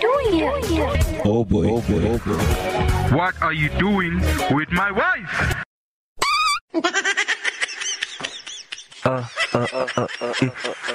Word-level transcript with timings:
doing 0.00 0.32
here? 0.32 0.52
Oh 1.24 1.44
boy, 1.44 1.68
oh 1.70 1.80
boy, 1.82 2.08
oh 2.08 2.18
boy. 2.18 3.16
What 3.16 3.40
are 3.42 3.52
you 3.52 3.68
doing 3.78 4.20
with 4.50 4.70
my 4.70 4.90
wife? 4.90 5.64
Uh, 9.02 9.24
uh, 9.54 9.66
uh, 9.72 9.88
uh, 9.96 10.06
uh, 10.20 10.34
it, 10.42 10.52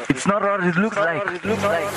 it's 0.10 0.28
not 0.28 0.42
what 0.44 0.64
it 0.64 0.76
looks 0.76 0.96
like. 0.96 1.26
It 1.26 1.44
looks 1.44 1.64
like. 1.64 1.90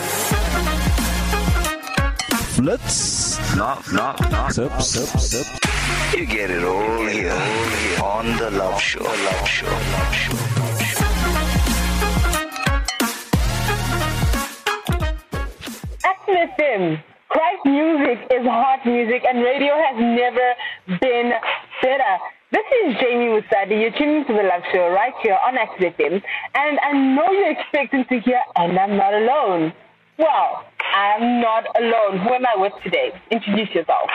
Flits. 2.56 3.56
No, 3.56 3.78
no, 3.92 4.14
no. 4.30 4.48
Sip, 4.48 4.80
sip, 4.80 5.20
sip. 5.20 5.46
You 6.16 6.26
get 6.26 6.50
it 6.50 6.64
all 6.64 7.06
here 7.06 7.32
on 8.02 8.36
the 8.38 8.50
Love 8.50 8.80
Show. 8.80 9.04
Love 9.04 9.46
Show. 9.46 9.66
Love 9.66 10.14
Show. 10.14 10.47
FM. 16.36 17.02
Christ 17.28 17.64
music 17.64 18.18
is 18.30 18.46
hot 18.46 18.84
music 18.86 19.22
and 19.28 19.42
radio 19.42 19.74
has 19.76 19.96
never 19.98 20.54
been 21.00 21.32
better. 21.82 22.14
This 22.50 22.64
is 22.84 22.96
Jamie 23.00 23.26
Musadi. 23.26 23.80
You're 23.80 23.92
tuning 23.92 24.24
to 24.26 24.32
the 24.32 24.42
Love 24.42 24.62
Show 24.72 24.88
right 24.88 25.12
here 25.22 25.36
on 25.46 25.58
Active 25.58 25.94
FM. 25.94 26.22
And 26.54 26.78
I 26.80 26.92
know 26.92 27.30
you're 27.30 27.50
expecting 27.50 28.04
to 28.06 28.20
hear, 28.20 28.40
and 28.56 28.78
I'm 28.78 28.96
not 28.96 29.12
alone. 29.12 29.72
Well, 30.16 30.64
I'm 30.94 31.40
not 31.42 31.64
alone. 31.78 32.18
Who 32.20 32.32
am 32.32 32.46
I 32.46 32.56
with 32.56 32.72
today? 32.82 33.12
Introduce 33.30 33.70
yourself. 33.74 34.10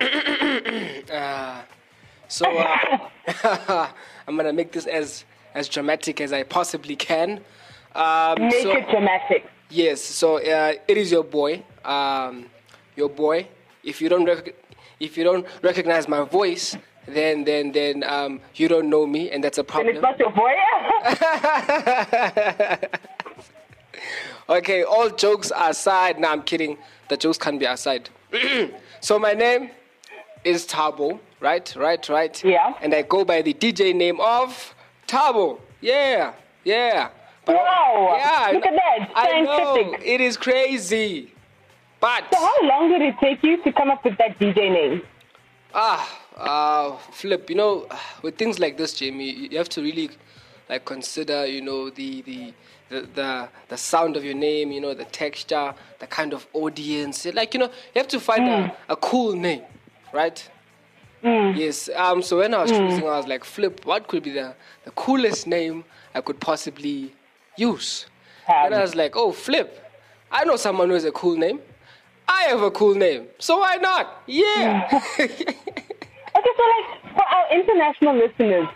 Uh, 1.12 1.62
so 2.28 2.46
uh, 2.46 3.88
I'm 4.28 4.36
gonna 4.36 4.52
make 4.52 4.70
this 4.72 4.86
as 4.86 5.24
as 5.54 5.68
dramatic 5.68 6.20
as 6.20 6.32
I 6.32 6.44
possibly 6.44 6.94
can. 6.94 7.40
Um, 7.94 8.36
Make 8.38 8.62
so, 8.62 8.70
it 8.76 8.88
dramatic. 8.90 9.44
Yes, 9.70 10.02
so 10.02 10.38
uh, 10.38 10.72
it 10.88 10.96
is 10.96 11.10
your 11.12 11.24
boy, 11.24 11.62
um, 11.84 12.46
your 12.96 13.08
boy. 13.08 13.46
If 13.84 14.00
you 14.00 14.08
don't 14.08 14.24
rec- 14.24 14.54
if 14.98 15.16
you 15.16 15.24
don't 15.24 15.46
recognize 15.62 16.08
my 16.08 16.24
voice, 16.24 16.76
then 17.06 17.44
then 17.44 17.72
then 17.72 18.02
um, 18.04 18.40
you 18.56 18.68
don't 18.68 18.90
know 18.90 19.06
me, 19.06 19.30
and 19.30 19.42
that's 19.42 19.58
a 19.58 19.64
problem. 19.64 19.96
And 19.96 19.96
it's 19.96 20.02
not 20.02 20.18
your 20.18 20.30
boy. 20.32 20.54
Okay, 24.50 24.82
all 24.82 25.08
jokes 25.10 25.52
aside. 25.56 26.18
No, 26.18 26.28
I'm 26.28 26.42
kidding. 26.42 26.76
The 27.08 27.16
jokes 27.16 27.38
can't 27.38 27.60
be 27.60 27.66
aside. 27.66 28.10
so 29.00 29.16
my 29.16 29.32
name 29.32 29.70
is 30.42 30.66
Thabo, 30.66 31.20
right? 31.38 31.72
Right, 31.76 32.08
right. 32.08 32.42
Yeah. 32.42 32.74
And 32.82 32.92
I 32.92 33.02
go 33.02 33.24
by 33.24 33.42
the 33.42 33.54
DJ 33.54 33.94
name 33.94 34.20
of 34.20 34.74
Thabo. 35.06 35.60
Yeah, 35.80 36.32
yeah. 36.64 37.10
Wow. 37.46 38.16
yeah. 38.16 38.50
Look 38.52 38.66
at 38.66 38.74
that. 38.74 39.10
I 39.14 39.40
know. 39.40 39.74
Scientific. 39.74 40.06
It 40.06 40.20
is 40.20 40.36
crazy. 40.36 41.32
But 42.00 42.24
so 42.32 42.38
how 42.38 42.62
long 42.62 42.90
did 42.90 43.02
it 43.02 43.14
take 43.20 43.42
you 43.42 43.62
to 43.62 43.72
come 43.72 43.90
up 43.90 44.04
with 44.04 44.16
that 44.18 44.38
DJ 44.38 44.72
name? 44.72 45.02
ah, 45.74 46.18
uh, 46.36 46.96
flip. 47.12 47.48
You 47.50 47.56
know, 47.56 47.86
with 48.22 48.36
things 48.36 48.58
like 48.58 48.76
this, 48.76 48.94
Jamie, 48.94 49.30
you 49.50 49.58
have 49.58 49.68
to 49.70 49.82
really 49.82 50.10
like 50.68 50.84
consider. 50.84 51.46
You 51.46 51.62
know, 51.62 51.90
the 51.90 52.22
the. 52.22 52.54
The, 52.90 53.06
the 53.14 53.48
the 53.68 53.76
sound 53.76 54.16
of 54.16 54.24
your 54.24 54.34
name, 54.34 54.72
you 54.72 54.80
know, 54.80 54.94
the 54.94 55.04
texture, 55.04 55.72
the 56.00 56.08
kind 56.08 56.32
of 56.32 56.48
audience. 56.52 57.24
Like, 57.24 57.54
you 57.54 57.60
know, 57.60 57.66
you 57.66 57.98
have 58.02 58.08
to 58.08 58.18
find 58.18 58.48
a, 58.48 58.76
a 58.88 58.96
cool 58.96 59.36
name, 59.36 59.62
right? 60.12 60.50
Yes. 61.22 61.88
Um. 61.94 62.20
So 62.20 62.38
when 62.38 62.52
I 62.52 62.62
was 62.62 62.72
choosing, 62.72 63.04
I 63.04 63.16
was 63.16 63.28
like, 63.28 63.44
"Flip, 63.44 63.86
what 63.86 64.08
could 64.08 64.24
be 64.24 64.30
the 64.32 64.56
the 64.84 64.90
coolest 64.90 65.46
name 65.46 65.84
I 66.16 66.20
could 66.20 66.40
possibly 66.40 67.14
use?" 67.56 68.06
and 68.48 68.74
I 68.74 68.80
was 68.80 68.94
like, 68.94 69.16
"Oh, 69.16 69.32
Flip, 69.32 69.68
I 70.30 70.44
know 70.44 70.56
someone 70.56 70.88
who 70.88 70.94
has 70.94 71.04
a 71.04 71.12
cool 71.12 71.36
name. 71.36 71.60
I 72.28 72.42
have 72.44 72.62
a 72.62 72.70
cool 72.70 72.94
name, 72.94 73.26
so 73.38 73.58
why 73.58 73.76
not? 73.76 74.22
Yeah." 74.26 74.88
Okay, 76.32 76.50
so 76.56 76.62
like 76.74 77.14
for 77.16 77.24
our 77.24 77.52
international 77.52 78.14
listeners, 78.16 78.68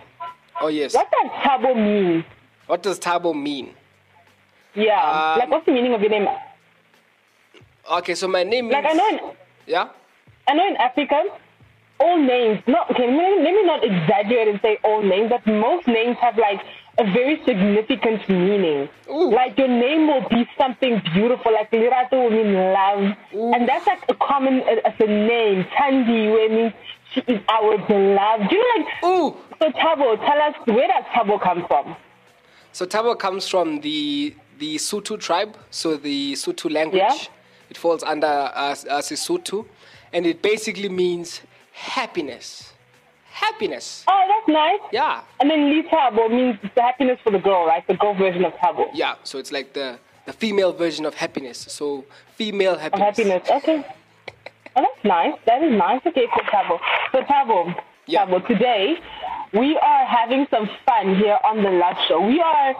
oh 0.61 0.67
yes. 0.69 0.93
what 0.93 1.09
does 1.11 1.31
Thabo 1.45 1.75
mean? 1.77 2.25
What 2.67 2.83
does 2.83 2.99
Thabo 2.99 3.33
mean? 3.35 3.75
Yeah, 4.75 4.99
Um, 5.01 5.39
like 5.39 5.51
what's 5.51 5.65
the 5.67 5.73
meaning 5.73 5.95
of 5.95 6.01
your 6.01 6.11
name? 6.11 6.27
Okay, 7.93 8.15
so 8.17 8.27
my 8.27 8.43
name 8.43 8.69
means 8.69 8.75
Like 8.75 8.87
I 8.87 8.93
know 8.93 9.09
in 9.09 9.21
yeah. 9.67 9.89
I 10.49 10.55
know 10.55 10.67
in 10.67 10.77
Africa, 10.77 11.23
all 12.01 12.19
names 12.19 12.61
not 12.67 12.91
okay. 12.91 13.06
Let 13.06 13.17
me, 13.17 13.45
let 13.45 13.55
me 13.55 13.62
not 13.65 13.85
exaggerate 13.85 14.49
and 14.49 14.61
say 14.61 14.79
all 14.83 15.01
names, 15.03 15.31
but 15.31 15.47
most 15.47 15.87
names 15.87 16.17
have 16.21 16.37
like 16.37 16.61
a 16.99 17.05
very 17.12 17.43
significant 17.44 18.28
meaning. 18.28 18.88
Ooh. 19.10 19.31
Like 19.31 19.59
your 19.59 19.69
name 19.69 20.06
will 20.06 20.28
be 20.28 20.49
something 20.59 21.03
beautiful, 21.12 21.53
like 21.53 21.71
Lerato 21.71 22.12
will 22.12 22.31
mean 22.31 22.55
love, 22.55 23.16
and 23.32 23.69
that's 23.69 23.87
like 23.87 24.03
a 24.09 24.15
common 24.15 24.60
uh, 24.62 24.88
as 24.88 24.94
a 25.00 25.06
name. 25.06 25.65
Thandi 25.77 26.32
will 26.32 26.49
mean 26.49 26.75
she 27.12 27.21
is 27.21 27.41
our 27.49 27.78
beloved. 27.87 28.49
Do 28.49 28.56
you 28.56 28.62
know, 28.62 28.84
like 28.84 29.05
Ooh. 29.05 29.37
so? 29.59 29.71
Thabo, 29.71 30.16
tell 30.27 30.41
us 30.41 30.55
where 30.66 30.88
does 30.88 31.05
Thabo 31.15 31.41
come 31.41 31.66
from? 31.66 31.97
So 32.72 32.87
Thabo 32.87 33.19
comes 33.19 33.49
from 33.49 33.81
the 33.81 34.34
the 34.59 34.76
Sotho 34.76 35.19
tribe, 35.19 35.56
so 35.71 35.97
the 35.97 36.34
Sotho 36.34 36.71
language. 36.71 37.03
Yeah. 37.03 37.16
It 37.71 37.78
falls 37.78 38.03
under 38.03 38.26
uh, 38.26 38.50
uh, 38.50 38.75
Sesotho, 39.00 39.66
and 40.12 40.26
it 40.26 40.43
basically 40.43 40.88
means 40.88 41.41
happiness. 41.72 42.74
Happiness. 43.34 44.05
Oh, 44.06 44.22
that's 44.28 44.49
nice. 44.49 44.78
Yeah. 44.93 45.22
And 45.41 45.50
then 45.50 45.61
Litabo 45.72 46.31
means 46.31 46.56
the 46.75 46.81
happiness 46.81 47.19
for 47.25 47.31
the 47.33 47.39
girl, 47.41 47.67
right? 47.67 47.84
The 47.87 47.95
girl 47.95 48.15
version 48.15 48.45
of 48.45 48.53
Thabo. 48.55 48.87
Yeah. 48.95 49.15
So 49.25 49.39
it's 49.39 49.50
like 49.50 49.72
the 49.72 49.99
the 50.27 50.33
female 50.33 50.72
version 50.72 51.05
of 51.05 51.15
happiness. 51.15 51.59
So 51.69 52.05
female 52.37 52.77
happiness. 52.78 53.17
happiness. 53.19 53.50
Okay. 53.50 53.84
Oh, 54.77 54.81
that's 54.87 55.05
nice. 55.05 55.34
That 55.47 55.62
is 55.62 55.73
nice. 55.73 56.00
Okay, 56.06 56.27
for 56.33 56.43
Thabo. 56.53 56.78
So 57.12 57.19
Thabo, 57.23 57.75
Yeah. 58.06 58.25
Thabo, 58.27 58.47
today 58.47 58.99
we 59.53 59.77
are 59.78 60.05
having 60.06 60.47
some 60.50 60.69
fun 60.87 61.17
here 61.17 61.39
on 61.44 61.62
the 61.62 61.71
live 61.71 61.99
Show. 62.09 62.21
We 62.27 62.41
are. 62.41 62.75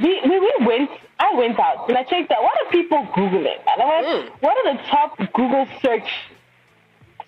We, 0.00 0.20
we, 0.30 0.38
we 0.40 0.52
went, 0.64 0.90
I 1.18 1.34
went 1.34 1.58
out 1.58 1.88
and 1.88 1.98
I 1.98 2.04
checked 2.04 2.30
out 2.30 2.40
what 2.40 2.54
are 2.64 2.70
people 2.70 2.98
Googling? 3.16 3.58
And 3.70 3.82
I 3.82 3.86
went, 3.92 4.06
Mm. 4.06 4.30
what 4.40 4.54
are 4.58 4.72
the 4.72 4.78
top 4.84 5.18
Google 5.34 5.66
search 5.82 6.08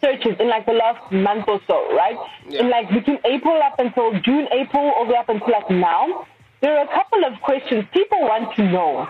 searches 0.00 0.36
in 0.40 0.48
like 0.48 0.66
the 0.66 0.72
last 0.72 1.10
month 1.12 1.44
or 1.48 1.60
so, 1.66 1.94
right? 1.94 2.16
Yeah. 2.48 2.60
In 2.60 2.70
like 2.70 2.90
between 2.90 3.18
April 3.24 3.60
up 3.62 3.78
until 3.78 4.12
June, 4.20 4.48
April, 4.52 4.92
all 4.96 5.04
the 5.06 5.12
way 5.12 5.18
up 5.18 5.28
until 5.28 5.50
like 5.50 5.70
now, 5.70 6.26
there 6.60 6.76
are 6.78 6.84
a 6.84 6.88
couple 6.88 7.24
of 7.24 7.40
questions 7.42 7.84
people 7.92 8.20
want 8.22 8.54
to 8.56 8.62
know. 8.64 9.08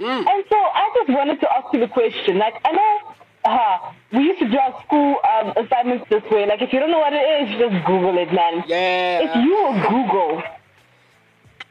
And 0.00 0.44
so 0.48 0.56
I 0.56 0.90
just 0.94 1.10
wanted 1.10 1.40
to 1.40 1.48
ask 1.56 1.72
you 1.74 1.80
the 1.80 1.88
question. 1.88 2.38
Like, 2.38 2.54
I 2.64 2.70
know 2.70 3.14
uh, 3.44 3.78
we 4.12 4.20
used 4.20 4.38
to 4.38 4.48
do 4.48 4.56
our 4.56 4.80
school 4.84 5.16
um, 5.28 5.52
assignments 5.56 6.06
this 6.08 6.22
way. 6.30 6.46
Like, 6.46 6.62
if 6.62 6.72
you 6.72 6.78
don't 6.78 6.90
know 6.92 7.00
what 7.00 7.12
it 7.12 7.16
is, 7.42 7.58
just 7.58 7.84
Google 7.84 8.16
it, 8.16 8.32
man. 8.32 8.62
Yeah. 8.68 9.22
If 9.24 9.34
you 9.44 9.54
were 9.56 9.88
Google, 9.88 10.42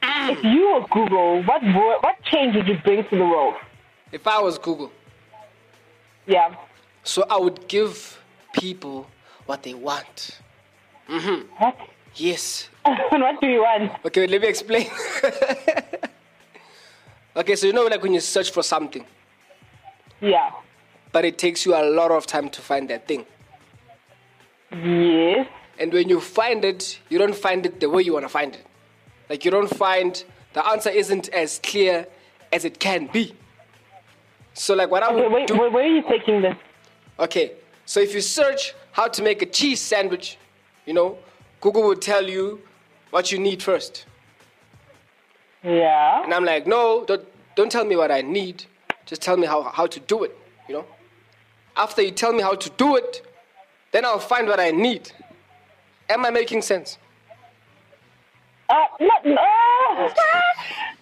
if 0.03 0.43
you 0.43 0.73
were 0.73 0.87
Google, 0.89 1.41
what 1.43 1.63
what 2.03 2.21
change 2.23 2.55
would 2.55 2.67
you 2.67 2.77
bring 2.83 3.03
to 3.05 3.15
the 3.17 3.23
world? 3.25 3.55
If 4.11 4.27
I 4.27 4.39
was 4.41 4.57
Google, 4.57 4.91
Yeah. 6.25 6.53
so 7.03 7.25
I 7.29 7.37
would 7.37 7.67
give 7.69 8.16
people 8.59 9.07
what 9.45 9.63
they 9.63 9.73
want. 9.73 10.39
Mm-hmm. 11.09 11.47
What? 11.57 11.77
Yes. 12.15 12.69
what 12.83 13.41
do 13.41 13.47
you 13.47 13.61
want? 13.61 13.91
Okay, 14.05 14.27
let 14.27 14.41
me 14.41 14.47
explain. 14.47 14.87
okay, 17.35 17.55
so 17.55 17.67
you 17.67 17.73
know, 17.73 17.85
like 17.85 18.01
when 18.01 18.13
you 18.13 18.19
search 18.19 18.51
for 18.51 18.63
something, 18.63 19.05
Yeah. 20.21 20.51
but 21.11 21.25
it 21.25 21.37
takes 21.37 21.65
you 21.65 21.75
a 21.75 21.83
lot 21.89 22.11
of 22.11 22.25
time 22.25 22.49
to 22.49 22.61
find 22.61 22.89
that 22.89 23.07
thing. 23.07 23.25
Yes. 24.71 25.47
And 25.79 25.93
when 25.93 26.09
you 26.09 26.19
find 26.19 26.65
it, 26.65 26.99
you 27.09 27.17
don't 27.19 27.35
find 27.35 27.65
it 27.65 27.79
the 27.79 27.89
way 27.89 28.01
you 28.01 28.13
want 28.13 28.25
to 28.25 28.29
find 28.29 28.55
it. 28.55 28.65
Like 29.29 29.45
you 29.45 29.51
don't 29.51 29.69
find 29.69 30.21
the 30.53 30.65
answer 30.67 30.89
isn't 30.89 31.29
as 31.29 31.59
clear 31.63 32.07
as 32.51 32.65
it 32.65 32.79
can 32.79 33.07
be. 33.07 33.35
So 34.53 34.73
like 34.73 34.89
what 34.89 35.03
I 35.03 35.07
Okay, 35.13 35.23
would 35.23 35.31
wait, 35.31 35.47
do. 35.47 35.57
wait, 35.59 35.71
where 35.71 35.83
are 35.83 35.87
you 35.87 36.01
taking 36.09 36.41
this? 36.41 36.55
Okay, 37.19 37.51
so 37.87 37.99
if 38.01 38.13
you 38.13 38.19
search 38.21 38.73
how 38.91 39.07
to 39.07 39.23
make 39.23 39.41
a 39.41 39.45
cheese 39.45 39.81
sandwich, 39.81 40.37
you 40.85 40.93
know, 40.93 41.17
Google 41.61 41.83
will 41.83 41.95
tell 41.95 42.27
you 42.29 42.61
what 43.11 43.31
you 43.31 43.39
need 43.39 43.63
first. 43.63 44.05
Yeah. 45.63 46.23
And 46.23 46.33
I'm 46.33 46.43
like, 46.45 46.67
no, 46.67 47.05
don't, 47.05 47.25
don't 47.55 47.71
tell 47.71 47.85
me 47.85 47.95
what 47.95 48.11
I 48.11 48.21
need. 48.21 48.65
Just 49.05 49.21
tell 49.21 49.37
me 49.37 49.47
how, 49.47 49.63
how 49.63 49.87
to 49.87 49.99
do 50.01 50.23
it, 50.25 50.37
you 50.67 50.75
know? 50.75 50.85
After 51.77 52.01
you 52.01 52.11
tell 52.11 52.33
me 52.33 52.43
how 52.43 52.55
to 52.55 52.69
do 52.71 52.97
it, 52.97 53.25
then 53.93 54.03
I'll 54.03 54.19
find 54.19 54.47
what 54.47 54.59
I 54.59 54.71
need. 54.71 55.09
Am 56.09 56.25
I 56.25 56.29
making 56.29 56.61
sense? 56.63 56.97
Uh, 58.69 58.75
not, 58.99 59.25
uh, 59.25 60.09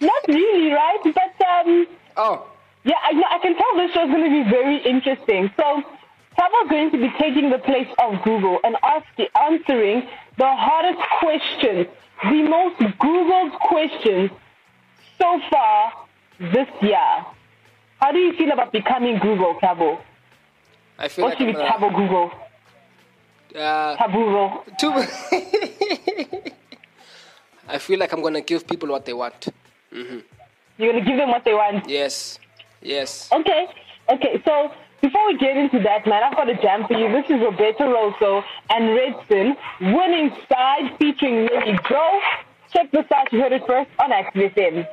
not 0.00 0.22
really, 0.28 0.70
right? 0.70 1.00
But 1.04 1.46
um, 1.48 1.86
Oh, 2.16 2.46
yeah, 2.84 2.94
I, 3.02 3.12
know- 3.12 3.26
I 3.28 3.38
can 3.40 3.56
tell 3.56 3.76
this 3.76 3.92
show's 3.92 4.08
going 4.08 4.22
to 4.24 4.44
be 4.44 4.48
very 4.48 4.78
interesting. 4.84 5.50
So, 5.56 5.82
Thabo's 6.38 6.68
going 6.70 6.90
to 6.92 6.98
be 6.98 7.08
taking 7.18 7.50
the 7.50 7.58
place 7.58 7.88
of 7.98 8.22
Google 8.22 8.58
and 8.64 8.76
asking, 8.82 9.26
answering 9.40 10.02
the 10.38 10.46
hardest 10.46 11.00
questions, 11.20 11.86
the 12.22 12.42
most 12.42 12.76
Googled 12.98 13.52
questions 13.60 14.30
so 15.18 15.40
far 15.50 15.92
this 16.38 16.68
year. 16.82 17.24
How 18.00 18.12
do 18.12 18.18
you 18.18 18.34
feel 18.36 18.50
about 18.52 18.72
becoming 18.72 19.18
Google, 19.18 19.54
Thabo? 19.62 19.98
I 20.98 21.08
feel 21.08 21.24
Or 21.24 21.28
like 21.30 21.38
should 21.38 21.48
I'm 21.48 21.54
gonna, 21.54 21.70
Thabo 21.70 21.94
Google? 21.96 22.30
uh, 23.58 23.96
Taboo. 23.96 24.60
too. 24.78 24.92
I 27.68 27.78
feel 27.78 27.98
like 27.98 28.12
I'm 28.12 28.22
gonna 28.22 28.40
give 28.42 28.66
people 28.66 28.88
what 28.90 29.04
they 29.06 29.12
want. 29.14 29.48
You're 29.90 30.92
gonna 30.92 31.04
give 31.04 31.16
them 31.16 31.30
what 31.30 31.44
they 31.44 31.54
want. 31.54 31.88
Yes, 31.88 32.38
yes. 32.82 33.28
Okay, 33.32 33.66
okay. 34.10 34.42
So 34.44 34.70
before 35.06 35.26
we 35.28 35.38
get 35.38 35.56
into 35.56 35.78
that, 35.84 36.04
man, 36.04 36.22
I've 36.24 36.34
got 36.34 36.48
a 36.48 36.56
jam 36.56 36.84
for 36.88 36.94
you. 36.94 37.06
This 37.12 37.26
is 37.30 37.40
Roberto 37.40 37.92
Rosso 37.92 38.42
and 38.70 38.90
Redson 38.90 39.54
winning 39.80 40.30
side 40.48 40.96
featuring 40.98 41.46
Lily 41.46 41.78
Joe. 41.88 42.20
Check 42.72 42.90
this 42.90 43.06
out. 43.14 43.32
You 43.32 43.40
heard 43.40 43.52
it 43.52 43.62
first 43.66 43.88
on 44.00 44.10
Active 44.10 44.52
FM. 44.52 44.84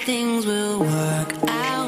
Things 0.00 0.46
will 0.46 0.80
work 0.80 1.32
out 1.48 1.83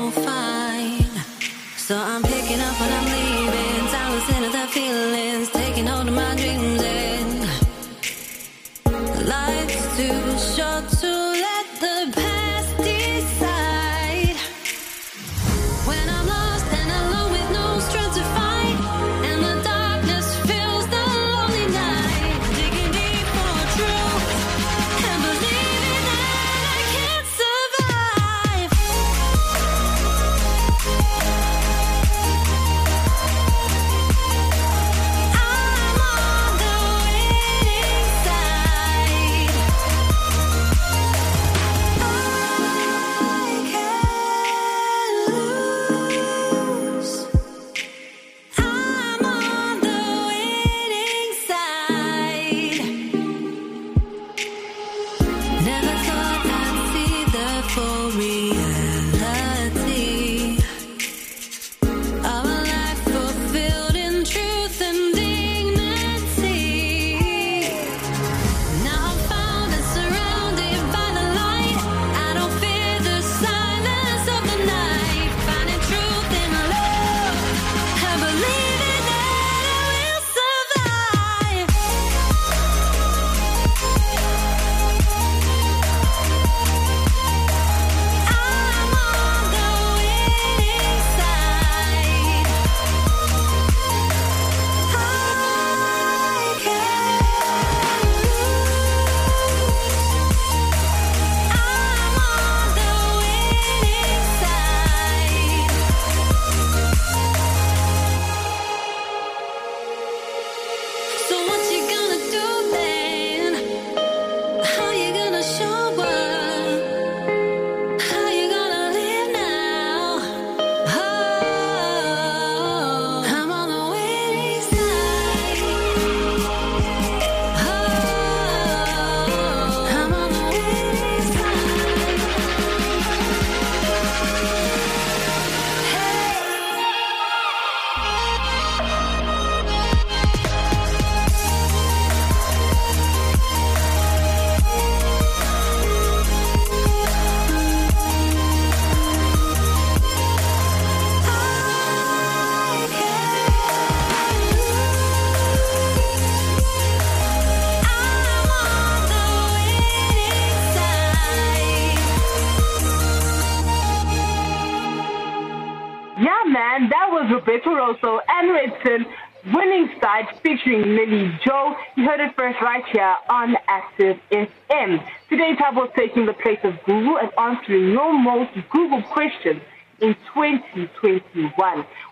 Roberto 167.47 167.75
Rosso 167.77 168.21
and 168.29 168.51
Redson 168.51 169.07
winning 169.55 169.89
side 170.01 170.27
featuring 170.43 170.83
Lily 170.97 171.31
Joe. 171.45 171.77
You 171.97 172.05
heard 172.05 172.19
it 172.19 172.35
first 172.35 172.61
right 172.61 172.85
here 172.91 173.15
on 173.29 173.55
Active 173.69 174.19
FM. 174.33 175.07
Today, 175.29 175.55
Thabo's 175.57 175.91
taking 175.97 176.27
the 176.27 176.33
place 176.33 176.59
of 176.65 176.75
Google 176.85 177.19
and 177.19 177.31
answering 177.39 177.93
your 177.93 178.13
most 178.13 178.51
Google 178.71 179.01
questions 179.03 179.63
in 180.01 180.15
2021. 180.35 181.53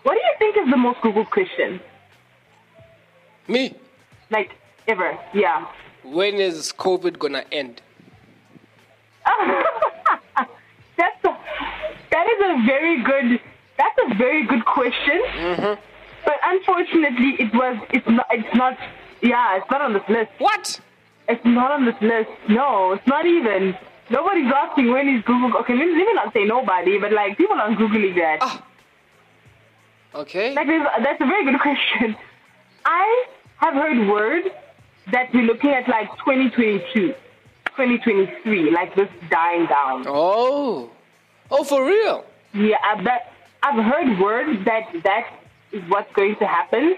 What 0.03 0.13
do 0.13 0.19
you 0.19 0.35
think 0.39 0.55
is 0.55 0.71
the 0.71 0.77
most 0.77 1.01
Google 1.01 1.25
question? 1.25 1.81
Me. 3.49 3.75
Like, 4.31 4.51
ever? 4.87 5.19
Yeah. 5.33 5.67
When 6.03 6.35
is 6.35 6.71
COVID 6.71 7.19
gonna 7.19 7.43
end? 7.51 7.81
that's 10.97 11.25
a, 11.25 11.37
that 12.11 12.27
is 12.27 12.39
a 12.39 12.65
very 12.65 13.03
good 13.03 13.41
that's 13.77 13.97
a 14.11 14.15
very 14.15 14.45
good 14.45 14.65
question. 14.65 15.21
But 16.25 16.35
unfortunately, 16.45 17.35
it 17.39 17.53
was 17.53 17.77
it's 17.91 18.07
not 18.07 18.25
it's 18.31 18.55
not 18.55 18.77
yeah 19.21 19.57
it's 19.57 19.69
not 19.69 19.81
on 19.81 19.93
this 19.93 20.03
list. 20.09 20.31
What? 20.39 20.79
It's 21.27 21.45
not 21.45 21.71
on 21.71 21.85
this 21.85 21.95
list. 22.01 22.29
No, 22.49 22.93
it's 22.93 23.07
not 23.07 23.25
even. 23.25 23.75
Nobody's 24.09 24.51
asking 24.53 24.91
when 24.91 25.07
is 25.09 25.23
Google. 25.25 25.57
Okay, 25.61 25.73
let 25.73 25.87
me, 25.87 26.05
not 26.13 26.31
say 26.33 26.45
nobody, 26.45 26.99
but 26.99 27.11
like 27.11 27.37
people 27.37 27.55
aren't 27.59 27.77
googling 27.79 28.15
that. 28.15 28.37
Ah. 28.41 28.65
Okay. 30.13 30.53
Like 30.53 30.67
that's 30.67 31.21
a 31.21 31.25
very 31.25 31.45
good 31.45 31.59
question. 31.67 32.15
I 32.85 33.25
have 33.57 33.73
heard 33.73 34.07
word 34.07 34.43
that 35.11 35.33
we're 35.33 35.43
looking 35.43 35.71
at 35.71 35.87
like 35.87 36.09
2022, 36.19 37.13
2023, 37.77 38.71
like 38.71 38.95
this 38.95 39.09
dying 39.29 39.65
down. 39.65 40.05
Oh. 40.07 40.89
Oh, 41.51 41.63
for 41.63 41.85
real? 41.85 42.25
Yeah, 42.53 42.77
I've, 42.83 43.03
that, 43.03 43.33
I've 43.63 43.83
heard 43.83 44.19
word 44.19 44.65
that 44.65 44.83
that 45.03 45.25
is 45.71 45.81
what's 45.89 46.11
going 46.13 46.35
to 46.37 46.45
happen, 46.47 46.95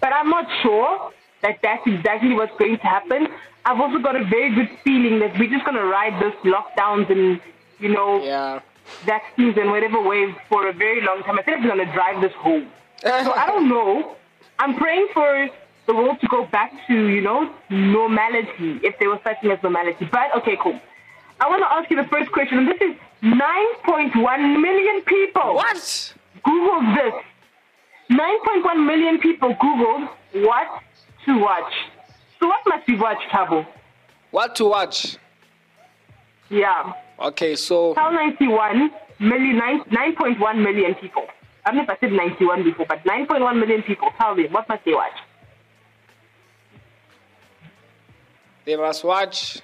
but 0.00 0.12
I'm 0.12 0.28
not 0.28 0.46
sure 0.62 1.12
that 1.42 1.58
that's 1.62 1.82
exactly 1.86 2.34
what's 2.34 2.56
going 2.58 2.76
to 2.78 2.82
happen. 2.82 3.28
I've 3.64 3.80
also 3.80 3.98
got 3.98 4.16
a 4.16 4.24
very 4.24 4.54
good 4.54 4.68
feeling 4.84 5.20
that 5.20 5.38
we're 5.38 5.50
just 5.50 5.64
going 5.64 5.76
to 5.76 5.84
ride 5.84 6.20
this 6.20 6.34
lockdowns 6.44 7.10
and, 7.10 7.40
you 7.78 7.90
know, 7.90 8.22
Yeah. 8.22 8.60
vaccines 9.04 9.56
and 9.56 9.70
whatever 9.70 10.00
wave 10.00 10.34
for 10.48 10.66
a 10.68 10.72
very 10.72 11.00
long 11.00 11.22
time. 11.22 11.38
I 11.38 11.42
think 11.42 11.58
it's 11.58 11.66
going 11.66 11.84
to 11.86 11.92
drive 11.92 12.20
this 12.20 12.32
home. 12.34 12.66
So 13.00 13.32
I 13.32 13.46
don't 13.46 13.68
know. 13.68 14.16
I'm 14.58 14.76
praying 14.76 15.08
for 15.14 15.48
the 15.86 15.94
world 15.94 16.20
to 16.20 16.26
go 16.28 16.46
back 16.46 16.72
to, 16.88 16.94
you 17.08 17.20
know, 17.20 17.50
normality, 17.70 18.80
if 18.82 18.98
there 18.98 19.08
was 19.08 19.20
such 19.24 19.40
thing 19.40 19.50
as 19.52 19.62
normality. 19.62 20.08
But 20.10 20.34
okay, 20.38 20.56
cool. 20.60 20.78
I 21.40 21.48
want 21.48 21.62
to 21.62 21.72
ask 21.72 21.90
you 21.90 21.96
the 21.96 22.08
first 22.08 22.30
question, 22.32 22.58
and 22.58 22.68
this 22.68 22.80
is 22.80 22.96
9.1 23.22 24.60
million 24.60 25.02
people. 25.02 25.54
What? 25.54 26.14
Googled 26.44 26.96
this. 26.96 27.14
9.1 28.10 28.86
million 28.86 29.18
people 29.20 29.54
Googled 29.54 30.08
what 30.34 30.82
to 31.26 31.38
watch. 31.38 31.72
So 32.40 32.48
what 32.48 32.60
must 32.66 32.86
we 32.88 32.98
watch, 32.98 33.18
Thabo? 33.32 33.66
What 34.32 34.56
to 34.56 34.64
watch? 34.64 35.16
Yeah. 36.50 36.92
Okay, 37.20 37.54
so 37.54 37.94
Tell 37.94 38.12
91 38.12 38.90
million, 39.20 39.56
9, 39.58 39.80
9.1 39.84 40.62
million 40.62 40.94
people. 40.96 41.24
I 41.64 41.70
don't 41.70 41.76
know 41.76 41.82
if 41.84 41.90
I 41.90 41.96
said 42.00 42.12
91 42.12 42.64
before, 42.64 42.86
but 42.86 43.04
9.1 43.04 43.58
million 43.60 43.82
people. 43.82 44.08
Tell 44.18 44.34
them, 44.34 44.52
what 44.52 44.68
must 44.68 44.84
they 44.84 44.92
watch? 44.94 45.12
they 48.64 48.76
must 48.76 49.04
watch. 49.04 49.60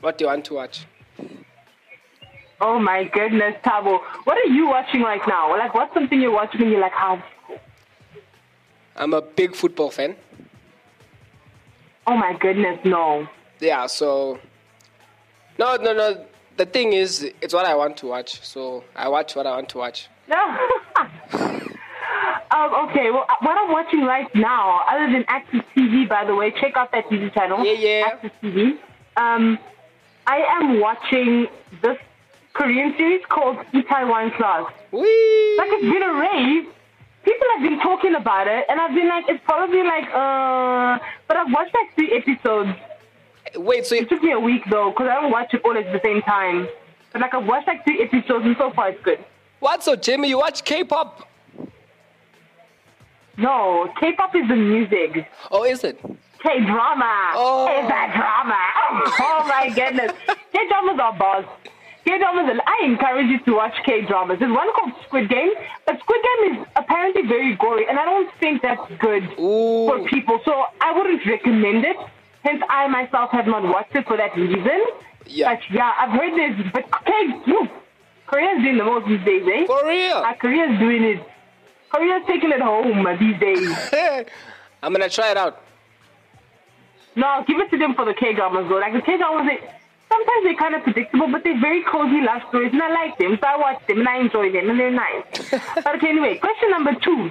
What 0.00 0.18
do 0.18 0.24
you 0.24 0.28
want 0.28 0.44
to 0.46 0.54
watch? 0.54 0.86
Oh 2.60 2.78
my 2.78 3.04
goodness, 3.04 3.54
Thabo. 3.64 4.00
What 4.24 4.36
are 4.36 4.52
you 4.52 4.66
watching 4.66 5.02
right 5.02 5.20
now? 5.26 5.50
Like, 5.56 5.74
what's 5.74 5.94
something 5.94 6.20
you're 6.20 6.30
watching 6.30 6.62
and 6.62 6.70
you're 6.70 6.80
like, 6.80 6.92
how? 6.92 7.22
I'm 8.96 9.14
a 9.14 9.22
big 9.22 9.54
football 9.54 9.90
fan. 9.90 10.16
Oh 12.06 12.16
my 12.16 12.36
goodness, 12.38 12.78
no. 12.84 13.26
Yeah, 13.60 13.86
so 13.86 14.38
no, 15.58 15.76
no, 15.76 15.92
no. 15.94 16.24
The 16.56 16.66
thing 16.66 16.92
is, 16.92 17.30
it's 17.40 17.54
what 17.54 17.64
I 17.64 17.74
want 17.74 17.96
to 17.98 18.06
watch. 18.06 18.44
So 18.44 18.84
I 18.94 19.08
watch 19.08 19.36
what 19.36 19.46
I 19.46 19.52
want 19.52 19.68
to 19.70 19.78
watch. 19.78 20.08
No. 20.30 20.36
um, 22.52 22.88
okay, 22.90 23.10
well, 23.10 23.24
uh, 23.28 23.34
what 23.40 23.56
I'm 23.58 23.72
watching 23.72 24.02
right 24.02 24.32
now, 24.34 24.80
other 24.88 25.10
than 25.12 25.24
Access 25.26 25.62
TV, 25.76 26.08
by 26.08 26.24
the 26.24 26.34
way, 26.34 26.52
check 26.60 26.76
out 26.76 26.92
that 26.92 27.06
TV 27.06 27.32
channel. 27.34 27.64
Yeah, 27.64 27.72
yeah. 27.72 28.06
Access 28.12 28.30
TV. 28.42 28.78
Um, 29.16 29.58
I 30.30 30.46
am 30.60 30.78
watching 30.78 31.48
this 31.82 31.98
Korean 32.52 32.94
series 32.96 33.20
called 33.28 33.56
Itaewon 33.74 34.36
Class. 34.36 34.70
Whee! 34.92 35.56
Like, 35.58 35.70
it's 35.72 35.92
been 35.92 36.04
a 36.04 36.14
rave. 36.14 36.66
People 37.24 37.46
have 37.56 37.62
been 37.68 37.80
talking 37.80 38.14
about 38.14 38.46
it, 38.46 38.64
and 38.68 38.80
I've 38.80 38.94
been 38.94 39.08
like, 39.08 39.24
it's 39.28 39.42
probably 39.44 39.82
like, 39.82 40.04
uh, 40.14 40.98
but 41.26 41.36
I've 41.36 41.52
watched 41.52 41.74
like 41.74 41.92
three 41.96 42.12
episodes. 42.16 42.70
Wait, 43.56 43.84
so 43.86 43.96
It 43.96 44.08
took 44.08 44.22
me 44.22 44.30
a 44.30 44.38
week 44.38 44.62
though, 44.70 44.90
because 44.90 45.08
I 45.10 45.20
don't 45.20 45.32
watch 45.32 45.52
it 45.52 45.62
all 45.64 45.76
at 45.76 45.90
the 45.92 46.00
same 46.04 46.22
time. 46.22 46.68
But 47.12 47.22
like, 47.22 47.34
I've 47.34 47.44
watched 47.46 47.66
like 47.66 47.82
three 47.82 48.00
episodes, 48.00 48.44
and 48.44 48.54
so 48.56 48.70
far 48.70 48.90
it's 48.90 49.02
good. 49.02 49.18
what? 49.58 49.82
So 49.82 49.96
Jimmy, 49.96 50.28
you 50.28 50.38
watch 50.38 50.64
K-pop? 50.64 51.26
No, 53.36 53.92
K-pop 53.98 54.36
is 54.36 54.46
the 54.48 54.54
music. 54.54 55.26
Oh, 55.50 55.64
is 55.64 55.82
it? 55.82 56.00
K-drama. 56.42 57.32
Oh. 57.34 57.68
Is 57.80 57.88
that 57.88 58.12
drama? 58.16 58.56
Oh 59.20 59.46
my 59.46 59.68
goodness. 59.68 60.12
K-dramas 60.52 60.98
are 61.00 61.16
boss. 61.16 61.44
K-dramas, 62.04 62.48
and 62.50 62.60
I 62.66 62.84
encourage 62.84 63.26
you 63.30 63.38
to 63.44 63.52
watch 63.54 63.74
K-dramas. 63.84 64.38
There's 64.40 64.52
one 64.52 64.72
called 64.72 64.92
Squid 65.06 65.28
Game, 65.28 65.50
but 65.86 65.98
Squid 66.00 66.20
Game 66.22 66.52
is 66.52 66.66
apparently 66.76 67.22
very 67.28 67.54
gory, 67.56 67.86
and 67.88 67.98
I 67.98 68.04
don't 68.04 68.30
think 68.40 68.62
that's 68.62 68.80
good 68.98 69.22
Ooh. 69.38 69.86
for 69.86 70.04
people. 70.08 70.40
So 70.44 70.64
I 70.80 70.92
wouldn't 70.96 71.24
recommend 71.26 71.84
it. 71.84 71.96
Hence, 72.42 72.62
I 72.68 72.88
myself 72.88 73.30
have 73.30 73.46
not 73.46 73.62
watched 73.62 73.94
it 73.94 74.06
for 74.06 74.16
that 74.16 74.34
reason. 74.34 74.80
Yeah. 75.26 75.54
But 75.54 75.60
yeah, 75.70 75.92
I've 75.98 76.10
heard 76.10 76.32
this. 76.34 76.66
But 76.72 76.84
K, 77.04 77.12
you, 77.46 77.68
Korea's 78.26 78.62
doing 78.62 78.78
the 78.78 78.84
most 78.84 79.06
these 79.06 79.24
days, 79.24 79.42
eh? 79.46 79.66
For 79.66 79.86
real? 79.86 80.22
Ah, 80.24 80.34
Korea's 80.34 80.78
doing 80.80 81.04
it. 81.04 81.26
Korea's 81.90 82.22
taking 82.26 82.50
it 82.50 82.60
home 82.60 83.06
uh, 83.06 83.16
these 83.16 83.38
days. 83.38 83.76
I'm 84.82 84.92
gonna 84.92 85.08
try 85.08 85.30
it 85.30 85.36
out. 85.36 85.62
No, 87.16 87.44
give 87.46 87.58
it 87.58 87.70
to 87.70 87.78
them 87.78 87.94
for 87.94 88.04
the 88.04 88.14
K 88.14 88.34
dramas 88.34 88.66
though. 88.68 88.78
Like 88.78 88.92
the 88.92 89.02
K 89.02 89.16
dramas, 89.16 89.46
they, 89.46 89.58
sometimes 90.10 90.42
they're 90.44 90.56
kind 90.56 90.74
of 90.74 90.82
predictable, 90.82 91.30
but 91.30 91.42
they're 91.44 91.60
very 91.60 91.82
cozy 91.84 92.20
love 92.20 92.42
stories, 92.48 92.72
and 92.72 92.82
I 92.82 92.90
like 92.92 93.18
them, 93.18 93.38
so 93.40 93.46
I 93.46 93.56
watch 93.56 93.86
them 93.86 94.00
and 94.00 94.08
I 94.08 94.18
enjoy 94.18 94.52
them, 94.52 94.70
and 94.70 94.78
they're 94.78 94.90
nice. 94.90 95.24
but 95.74 95.96
okay, 95.96 96.08
anyway, 96.08 96.38
question 96.38 96.70
number 96.70 96.94
two: 96.94 97.30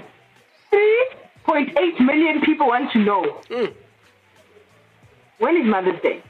three 0.70 1.10
point 1.46 1.78
eight 1.78 2.00
million 2.00 2.42
people 2.42 2.68
want 2.68 2.92
to 2.92 3.00
know 3.00 3.24
hmm. 3.50 3.66
when 5.40 5.58
is 5.58 5.66
Mother's 5.66 6.02
Day? 6.02 6.24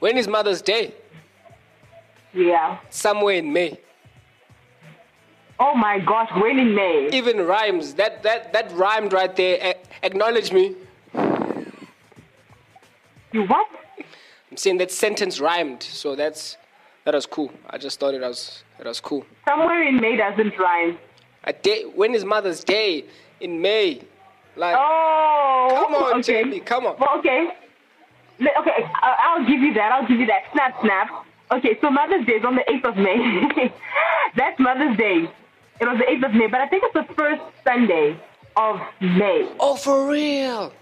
When 0.00 0.18
is 0.18 0.28
Mother's 0.28 0.62
Day? 0.62 0.94
Yeah. 2.34 2.78
Somewhere 2.90 3.36
in 3.36 3.52
May. 3.52 3.78
Oh 5.58 5.74
my 5.74 5.98
gosh, 6.00 6.30
when 6.36 6.58
in 6.58 6.74
May? 6.74 7.08
Even 7.12 7.38
rhymes. 7.46 7.94
That 7.94 8.22
that 8.22 8.52
that 8.52 8.70
rhymed 8.72 9.12
right 9.12 9.34
there. 9.34 9.58
A- 9.62 10.06
acknowledge 10.06 10.52
me. 10.52 10.76
You 13.36 13.42
what? 13.48 13.66
I'm 14.50 14.56
saying 14.56 14.78
that 14.78 14.90
sentence 14.90 15.40
rhymed, 15.40 15.82
so 15.82 16.16
that's 16.16 16.56
that 17.04 17.12
was 17.12 17.26
cool. 17.26 17.50
I 17.68 17.76
just 17.76 18.00
thought 18.00 18.14
it 18.14 18.22
was 18.22 18.64
it 18.78 18.86
was 18.86 18.98
cool. 18.98 19.26
Somewhere 19.46 19.82
in 19.86 20.00
May 20.00 20.16
doesn't 20.16 20.58
rhyme. 20.58 20.96
A 21.44 21.52
day. 21.52 21.82
When 21.94 22.14
is 22.14 22.24
Mother's 22.24 22.64
Day? 22.64 23.04
In 23.40 23.60
May. 23.60 24.00
Like, 24.56 24.74
Oh. 24.78 25.68
come 25.84 25.94
on, 25.96 26.12
okay. 26.20 26.22
Jamie, 26.42 26.60
come 26.60 26.86
on. 26.86 26.96
Well, 26.98 27.18
okay. 27.18 27.48
Okay, 28.40 28.78
I'll 29.02 29.44
give 29.46 29.60
you 29.60 29.74
that. 29.74 29.92
I'll 29.92 30.08
give 30.08 30.18
you 30.18 30.26
that. 30.28 30.44
Snap, 30.54 30.80
snap. 30.80 31.08
Okay, 31.52 31.76
so 31.82 31.90
Mother's 31.90 32.24
Day 32.24 32.36
is 32.40 32.44
on 32.46 32.54
the 32.56 32.64
8th 32.70 32.88
of 32.88 32.96
May. 32.96 33.70
That's 34.36 34.58
Mother's 34.58 34.96
Day. 34.96 35.28
It 35.80 35.84
was 35.84 35.98
the 35.98 36.04
8th 36.10 36.24
of 36.30 36.34
May, 36.34 36.46
but 36.46 36.62
I 36.62 36.68
think 36.68 36.84
it's 36.86 36.94
the 36.94 37.14
first 37.14 37.42
Sunday 37.64 38.18
of 38.56 38.80
May. 39.02 39.46
Oh, 39.60 39.76
for 39.76 40.08
real? 40.08 40.72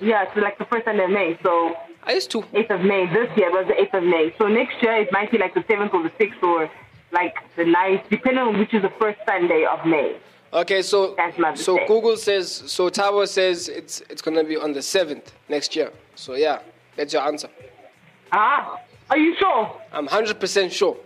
Yeah, 0.00 0.24
it's 0.24 0.36
like 0.36 0.58
the 0.58 0.64
first 0.64 0.84
Sunday 0.84 1.04
of 1.04 1.10
May. 1.10 1.38
So 1.42 1.74
I 2.04 2.12
used 2.12 2.30
to. 2.32 2.42
8th 2.42 2.70
of 2.70 2.80
May. 2.82 3.06
This 3.06 3.28
year 3.36 3.50
was 3.50 3.66
the 3.68 3.74
8th 3.74 3.98
of 3.98 4.04
May. 4.04 4.34
So 4.38 4.48
next 4.48 4.82
year 4.82 4.96
it 4.96 5.12
might 5.12 5.30
be 5.30 5.38
like 5.38 5.54
the 5.54 5.60
7th 5.60 5.92
or 5.92 6.02
the 6.02 6.10
6th 6.10 6.42
or 6.42 6.70
like 7.12 7.36
the 7.56 7.64
9th, 7.64 8.08
depending 8.08 8.42
on 8.42 8.58
which 8.58 8.72
is 8.72 8.82
the 8.82 8.92
first 8.98 9.18
Sunday 9.26 9.66
of 9.70 9.84
May. 9.86 10.16
Okay, 10.52 10.82
so 10.82 11.14
so. 11.54 11.78
Google 11.86 12.16
says 12.16 12.50
so 12.50 12.88
Tower 12.88 13.26
says 13.26 13.68
it's 13.68 14.00
it's 14.10 14.20
gonna 14.20 14.42
be 14.42 14.56
on 14.56 14.72
the 14.72 14.82
seventh 14.82 15.32
next 15.48 15.76
year. 15.76 15.92
So 16.16 16.34
yeah, 16.34 16.58
that's 16.96 17.12
your 17.12 17.22
answer. 17.22 17.48
Ah, 18.32 18.80
are 19.10 19.18
you 19.18 19.36
sure? 19.36 19.80
I'm 19.92 20.06
hundred 20.08 20.40
percent 20.40 20.72
sure. 20.72 20.96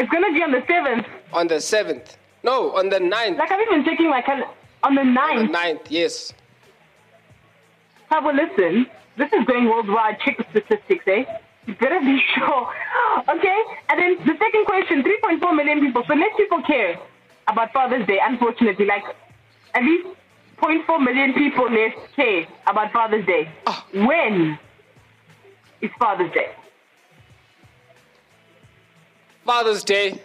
It's 0.00 0.10
going 0.10 0.24
to 0.24 0.32
be 0.32 0.42
on 0.42 0.50
the 0.50 0.60
7th. 0.60 1.04
On 1.34 1.46
the 1.46 1.60
seventh. 1.60 2.16
No, 2.42 2.74
on 2.74 2.88
the 2.88 2.96
9th. 2.96 3.36
Like 3.36 3.52
I've 3.52 3.60
even 3.60 3.84
checking 3.84 4.08
my 4.08 4.22
calendar. 4.22 4.46
On 4.82 4.94
the 4.94 5.02
9th. 5.02 5.40
On 5.40 5.46
the 5.46 5.52
9th, 5.52 5.86
yes. 5.90 6.32
Have 8.10 8.24
a 8.24 8.32
listen. 8.32 8.86
This 9.16 9.32
is 9.32 9.44
going 9.46 9.66
worldwide. 9.66 10.18
Check 10.24 10.38
the 10.38 10.44
statistics, 10.50 11.04
eh? 11.06 11.24
You 11.66 11.74
better 11.74 12.00
be 12.00 12.20
sure. 12.34 12.72
Okay? 13.28 13.58
And 13.88 14.00
then 14.00 14.16
the 14.26 14.34
second 14.38 14.64
question 14.66 15.02
3.4 15.02 15.56
million 15.56 15.80
people. 15.80 16.02
So 16.06 16.14
less 16.14 16.32
people 16.36 16.62
care 16.62 16.98
about 17.48 17.72
Father's 17.72 18.06
Day, 18.06 18.18
unfortunately. 18.22 18.86
Like, 18.86 19.04
at 19.74 19.82
least 19.82 20.08
0.4 20.60 21.04
million 21.04 21.34
people 21.34 21.70
less 21.70 21.92
care 22.16 22.46
about 22.66 22.92
Father's 22.92 23.24
Day. 23.26 23.48
Ah. 23.66 23.86
When 23.92 24.58
is 25.80 25.90
Father's 25.98 26.32
Day? 26.32 26.50
Father's 29.44 29.84
Day 29.84 30.20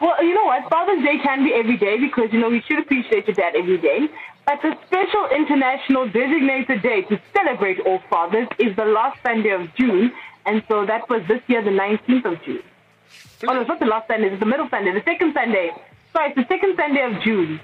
well, 0.00 0.24
you 0.24 0.34
know 0.34 0.44
what? 0.44 0.68
Father's 0.70 1.02
Day 1.04 1.18
can 1.22 1.44
be 1.44 1.52
every 1.54 1.76
day 1.76 1.98
because, 1.98 2.32
you 2.32 2.40
know, 2.40 2.48
we 2.48 2.62
should 2.66 2.78
appreciate 2.78 3.26
your 3.26 3.34
dad 3.34 3.54
every 3.56 3.78
day. 3.78 4.08
But 4.46 4.60
the 4.62 4.76
special 4.86 5.28
international 5.34 6.06
designated 6.06 6.82
day 6.82 7.02
to 7.02 7.20
celebrate 7.34 7.80
all 7.80 8.00
fathers 8.10 8.48
is 8.58 8.74
the 8.76 8.84
last 8.84 9.18
Sunday 9.22 9.50
of 9.50 9.72
June. 9.76 10.10
And 10.46 10.62
so 10.68 10.84
that 10.86 11.08
was 11.08 11.22
this 11.28 11.40
year, 11.46 11.62
the 11.62 11.70
19th 11.70 12.24
of 12.24 12.42
June. 12.44 12.62
Oh, 13.46 13.52
no, 13.52 13.60
it's 13.60 13.68
not 13.68 13.78
the 13.78 13.86
last 13.86 14.08
Sunday. 14.08 14.28
It's 14.28 14.40
the 14.40 14.46
middle 14.46 14.68
Sunday. 14.70 14.92
The 14.92 15.04
second 15.04 15.34
Sunday. 15.34 15.70
Sorry, 16.12 16.30
it's 16.30 16.36
the 16.36 16.46
second 16.48 16.76
Sunday 16.76 17.02
of 17.04 17.22
June. 17.22 17.60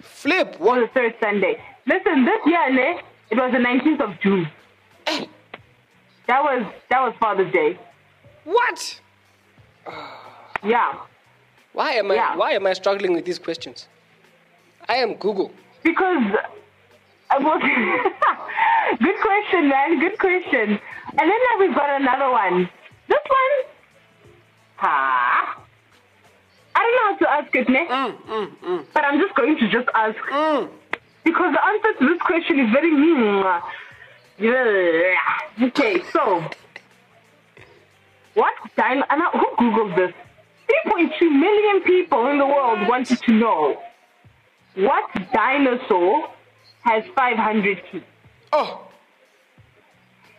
Flip. 0.00 0.56
Or 0.60 0.80
the 0.80 0.88
third 0.94 1.14
Sunday. 1.20 1.60
Listen, 1.86 2.24
this 2.24 2.40
year, 2.46 2.72
ne, 2.72 3.00
it 3.30 3.36
was 3.36 3.52
the 3.52 3.58
19th 3.58 4.00
of 4.00 4.20
June. 4.20 4.48
Eh. 5.06 5.24
That 6.26 6.42
was, 6.42 6.72
that 6.90 7.00
was 7.00 7.14
Father's 7.20 7.52
Day. 7.52 7.78
What? 8.56 9.00
Yeah. 10.64 10.92
Why 11.72 11.92
am 11.92 12.10
I 12.10 12.14
Yeah. 12.14 12.34
why 12.36 12.50
am 12.52 12.66
I 12.66 12.72
struggling 12.72 13.12
with 13.14 13.24
these 13.24 13.38
questions? 13.38 13.86
I 14.88 14.96
am 14.96 15.14
Google. 15.14 15.52
Because, 15.84 16.24
uh, 17.30 17.38
well, 17.44 17.60
good 19.06 19.18
question, 19.26 19.68
man. 19.68 20.00
Good 20.00 20.18
question. 20.18 20.80
And 21.18 21.24
then 21.30 21.40
now 21.46 21.54
we've 21.60 21.74
got 21.76 21.90
another 22.00 22.30
one. 22.32 22.68
This 23.08 23.24
one, 23.38 23.54
ha. 24.76 25.62
I 26.74 26.78
don't 26.82 26.96
know 26.96 27.06
how 27.10 27.16
to 27.22 27.30
ask 27.38 27.54
it, 27.54 27.68
ne? 27.68 27.86
Mm, 27.86 28.12
mm, 28.34 28.48
mm. 28.70 28.84
But 28.94 29.04
I'm 29.04 29.20
just 29.20 29.34
going 29.36 29.56
to 29.58 29.68
just 29.70 29.88
ask. 29.94 30.18
Because 31.24 31.50
the 31.54 31.64
answer 31.70 31.92
to 32.00 32.04
this 32.08 32.22
question 32.22 32.58
is 32.58 32.70
very 32.72 32.90
mean. 32.90 33.44
Yeah. 34.40 35.14
Okay, 35.68 36.02
so 36.12 36.42
what 38.38 38.54
I, 38.76 39.30
who 39.32 39.46
googled 39.60 39.96
this? 39.96 40.12
3.2 40.86 41.20
million 41.40 41.82
people 41.82 42.26
in 42.30 42.38
the 42.38 42.46
world 42.46 42.86
wanted 42.88 43.18
to 43.22 43.32
know 43.32 43.80
what 44.76 45.04
dinosaur 45.32 46.28
has 46.82 47.02
500 47.16 47.82
teeth. 47.90 48.02
Oh, 48.52 48.86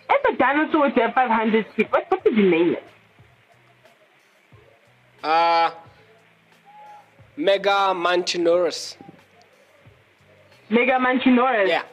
If 0.09 0.33
a 0.33 0.37
dinosaur 0.37 0.89
to 0.91 1.11
500 1.13 1.65
teeth, 1.75 1.87
what, 1.89 2.05
what 2.09 2.23
would 2.23 2.37
you 2.37 2.49
name 2.49 2.73
it? 2.75 2.83
uh, 5.23 5.71
Mega 7.35 7.93
Mantinorus. 8.05 8.95
Mega 10.69 10.93
Manchinoris. 10.93 11.67
Yeah. 11.67 11.83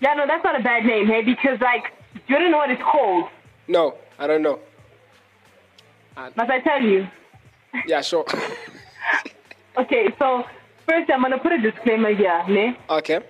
Yeah, 0.00 0.14
no, 0.14 0.26
that's 0.26 0.42
not 0.44 0.58
a 0.60 0.62
bad 0.62 0.84
name, 0.84 1.06
hey, 1.06 1.22
because 1.22 1.60
like 1.60 1.84
you 2.26 2.38
don't 2.38 2.50
know 2.50 2.58
what 2.58 2.70
it's 2.70 2.82
called. 2.82 3.28
No, 3.68 3.94
I 4.18 4.26
don't 4.26 4.42
know. 4.42 4.58
Must 6.16 6.50
I 6.50 6.60
tell 6.60 6.82
you? 6.82 7.06
Yeah, 7.86 8.00
sure. 8.02 8.24
Okay, 9.74 10.08
so 10.18 10.44
first 10.86 11.10
I'm 11.10 11.22
gonna 11.22 11.38
put 11.38 11.52
a 11.52 11.58
disclaimer 11.58 12.14
here, 12.14 12.44
ne? 12.46 12.76
okay. 12.90 13.20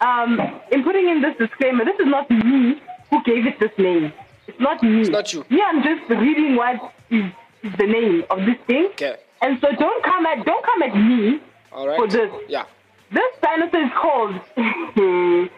Um, 0.00 0.40
in 0.70 0.82
putting 0.82 1.06
in 1.06 1.20
this 1.20 1.36
disclaimer, 1.36 1.84
this 1.84 1.98
is 2.00 2.06
not 2.06 2.30
me 2.30 2.80
who 3.10 3.22
gave 3.24 3.46
it 3.46 3.60
this 3.60 3.70
name. 3.76 4.10
It's 4.46 4.58
not 4.58 4.82
me. 4.82 5.02
It's 5.02 5.10
not 5.10 5.30
you. 5.34 5.44
Yeah, 5.50 5.64
I'm 5.68 5.82
just 5.82 6.08
reading 6.08 6.56
what 6.56 6.76
is, 7.10 7.24
is 7.62 7.72
the 7.78 7.86
name 7.86 8.24
of 8.30 8.38
this 8.46 8.56
thing. 8.66 8.88
Okay. 8.92 9.16
And 9.42 9.58
so 9.60 9.68
don't 9.78 10.02
come 10.02 10.24
at 10.24 10.46
don't 10.46 10.64
come 10.64 10.82
at 10.82 10.96
me 10.96 11.40
All 11.72 11.86
right. 11.86 11.96
for 11.98 12.08
this. 12.08 12.30
Yeah. 12.48 12.64
This 13.12 13.30
dinosaur 13.42 13.82
is 13.84 13.92
called. 14.00 14.34
I 14.56 15.48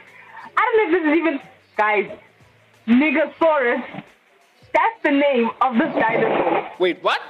don't 0.65 0.77
know 0.77 0.87
if 0.87 0.91
this 0.91 1.13
is 1.13 1.17
even 1.17 1.41
guys. 1.77 2.11
Nigersaurus. 2.89 4.03
That's 4.75 4.99
the 5.05 5.11
name 5.13 5.51
of 5.63 5.75
this 5.75 5.93
dinosaur. 5.95 6.71
Wait, 6.79 7.03
what? 7.03 7.21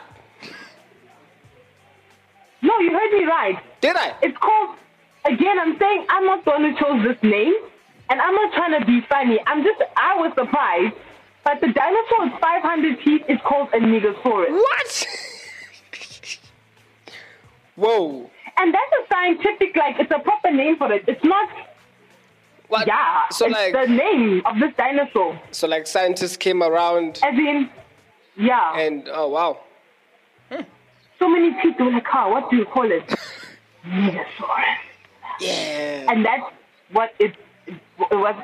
No, 2.62 2.78
you 2.80 2.90
heard 2.90 3.12
me 3.12 3.24
right. 3.26 3.56
Did 3.80 3.96
I? 3.96 4.14
It's 4.22 4.36
called. 4.38 4.76
Again, 5.26 5.58
I'm 5.60 5.78
saying 5.78 6.06
I'm 6.08 6.24
not 6.26 6.44
the 6.44 6.50
one 6.52 6.62
who 6.64 6.72
chose 6.78 7.04
this 7.06 7.22
name, 7.22 7.54
and 8.10 8.20
I'm 8.20 8.34
not 8.34 8.52
trying 8.54 8.78
to 8.80 8.86
be 8.86 9.00
funny. 9.08 9.38
I'm 9.46 9.62
just. 9.62 9.80
I 9.96 10.16
was 10.16 10.32
surprised, 10.34 10.94
but 11.44 11.60
the 11.60 11.68
dinosaur 11.72 12.24
with 12.30 12.40
500 12.40 12.98
teeth 13.04 13.22
is 13.28 13.38
called 13.46 13.68
a 13.74 13.78
Nigersaurus, 13.78 14.50
What? 14.50 15.06
Whoa. 17.76 18.30
and 18.56 18.72
that's 18.72 18.92
a 19.02 19.12
scientific 19.12 19.76
like. 19.76 19.96
It's 19.98 20.10
a 20.10 20.20
proper 20.20 20.50
name 20.50 20.76
for 20.78 20.90
it. 20.92 21.04
It's 21.06 21.24
not. 21.24 21.48
What? 22.68 22.86
Yeah, 22.86 23.28
So 23.30 23.46
it's 23.46 23.52
like, 23.54 23.72
the 23.72 23.86
name 23.92 24.42
of 24.46 24.58
this 24.58 24.72
dinosaur. 24.76 25.38
so 25.52 25.66
like 25.68 25.86
scientists 25.86 26.36
came 26.36 26.62
around 26.62 27.20
As 27.22 27.34
in, 27.36 27.68
yeah. 28.36 28.76
and 28.78 29.08
oh 29.12 29.28
wow. 29.28 29.60
so 31.18 31.28
many 31.28 31.52
teeth. 31.62 31.76
Were 31.78 31.90
like, 31.92 32.06
oh, 32.14 32.28
what 32.30 32.50
do 32.50 32.56
you 32.56 32.64
call 32.64 32.90
it? 32.90 33.06
Nigersaurus. 33.86 34.78
Yeah. 35.40 36.06
And 36.10 36.24
that's 36.24 36.44
what 36.92 37.12
it, 37.18 37.34
it 37.66 37.76
was. 38.10 38.34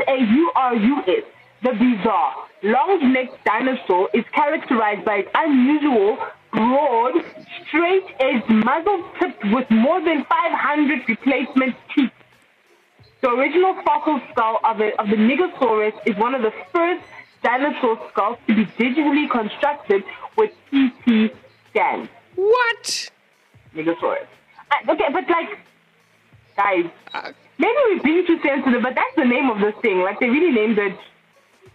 N-I-G-E-R-S-A-U-R-U-S. 0.00 1.24
The 1.62 1.72
bizarre, 1.72 2.34
long-necked 2.62 3.44
dinosaur 3.44 4.08
is 4.14 4.24
characterized 4.32 5.04
by 5.04 5.16
its 5.18 5.28
unusual, 5.34 6.16
broad, 6.52 7.12
straight-edged 7.66 8.48
muzzle 8.48 9.04
tipped 9.20 9.44
with 9.52 9.70
more 9.70 10.00
than 10.02 10.24
500 10.24 11.06
replacement 11.08 11.76
teeth. 11.94 12.10
The 13.22 13.28
original 13.30 13.74
fossil 13.84 14.20
skull 14.30 14.60
of 14.64 14.78
the, 14.78 14.98
of 15.00 15.08
the 15.08 15.16
Nigersaurus 15.16 15.92
is 16.06 16.16
one 16.16 16.34
of 16.34 16.42
the 16.42 16.52
first 16.72 17.04
dinosaur 17.42 17.98
skulls 18.10 18.38
to 18.46 18.54
be 18.54 18.64
digitally 18.66 19.28
constructed 19.30 20.02
with 20.36 20.50
CT 20.70 21.32
scans. 21.70 22.08
What? 22.36 23.10
Nigersaurus. 23.74 24.26
Uh, 24.70 24.92
okay, 24.92 25.04
but 25.12 25.28
like, 25.28 25.58
guys, 26.56 26.86
Uh, 27.12 27.32
maybe 27.58 27.74
we're 27.88 28.02
being 28.02 28.26
too 28.26 28.38
sensitive, 28.42 28.82
but 28.82 28.94
that's 28.94 29.14
the 29.16 29.24
name 29.24 29.50
of 29.50 29.60
this 29.60 29.74
thing. 29.82 30.00
Like, 30.00 30.18
they 30.20 30.28
really 30.30 30.52
named 30.52 30.78
it. 30.78 30.96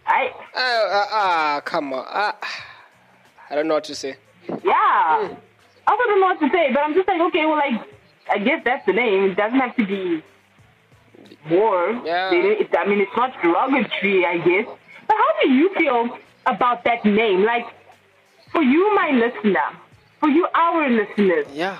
I, 0.06 0.30
uh, 0.54 0.58
uh, 0.60 1.16
uh, 1.16 1.60
come 1.62 1.92
on. 1.92 2.04
Uh, 2.08 2.32
I 3.50 3.54
don't 3.54 3.68
know 3.68 3.74
what 3.74 3.84
to 3.84 3.94
say. 3.94 4.16
yeah. 4.48 5.28
I 5.88 5.92
also 5.92 6.02
don't 6.08 6.20
know 6.20 6.26
what 6.26 6.40
to 6.40 6.48
say, 6.50 6.72
but 6.72 6.80
I'm 6.80 6.94
just 6.94 7.06
like, 7.06 7.20
okay, 7.28 7.46
well, 7.46 7.56
like, 7.56 7.80
I 8.30 8.38
guess 8.38 8.62
that's 8.64 8.84
the 8.86 8.92
name. 8.92 9.30
It 9.30 9.36
doesn't 9.36 9.58
have 9.60 9.76
to 9.76 9.86
be 9.86 10.22
more. 11.50 11.92
Yeah. 12.04 12.28
I 12.28 12.30
mean, 12.86 13.00
it's 13.00 13.16
not 13.16 13.32
derogatory, 13.42 14.26
I 14.26 14.38
guess. 14.38 14.66
But 15.06 15.16
how 15.16 15.42
do 15.42 15.50
you 15.50 15.74
feel 15.74 16.18
about 16.46 16.84
that 16.84 17.04
name? 17.04 17.44
Like, 17.44 17.66
for 18.52 18.62
you, 18.62 18.94
my 18.94 19.10
listener, 19.10 19.68
for 20.20 20.28
you, 20.28 20.46
our 20.54 20.88
listeners, 20.88 21.46
Yeah. 21.52 21.78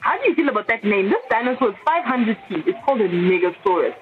How 0.00 0.16
do 0.18 0.28
you 0.30 0.34
feel 0.34 0.48
about 0.48 0.66
that 0.68 0.82
name? 0.82 1.10
This 1.10 1.22
dinosaur 1.28 1.70
is 1.70 1.76
500 1.84 2.38
teeth. 2.48 2.64
It's 2.66 2.78
called 2.86 3.02
a 3.02 3.08
Nigersaurus. 3.08 3.94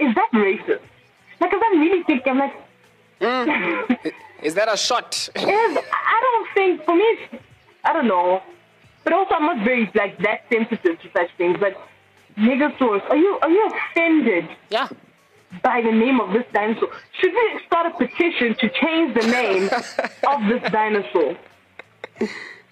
Is 0.00 0.14
that 0.14 0.28
racist? 0.34 0.80
Like, 1.40 1.50
cause 1.52 1.60
I'm 1.64 1.80
really 1.80 2.02
thinking, 2.02 2.32
I'm 2.32 2.38
like, 2.38 2.54
mm. 3.20 4.12
Is 4.42 4.54
that 4.54 4.72
a 4.72 4.76
shot? 4.76 5.28
is, 5.34 5.42
I 5.44 6.20
don't 6.20 6.48
think, 6.54 6.84
for 6.84 6.94
me, 6.94 7.02
it's, 7.02 7.44
I 7.84 7.92
don't 7.92 8.06
know. 8.08 8.42
But 9.04 9.12
also, 9.12 9.34
I'm 9.34 9.42
not 9.46 9.64
very, 9.64 9.90
like, 9.94 10.18
that 10.18 10.42
sensitive 10.52 11.00
to 11.00 11.08
such 11.12 11.30
things. 11.36 11.56
But 11.58 11.76
Nigersaurus, 12.38 13.02
are 13.10 13.16
you, 13.16 13.38
are 13.42 13.50
you 13.50 13.70
offended 13.90 14.48
yeah. 14.70 14.88
by 15.62 15.80
the 15.82 15.90
name 15.92 16.20
of 16.20 16.32
this 16.32 16.44
dinosaur? 16.52 16.88
Should 17.20 17.32
we 17.32 17.60
start 17.66 17.92
a 17.92 17.98
petition 17.98 18.54
to 18.60 18.68
change 18.80 19.14
the 19.14 19.26
name 19.26 19.64
of 20.28 20.48
this 20.48 20.70
dinosaur? 20.70 21.36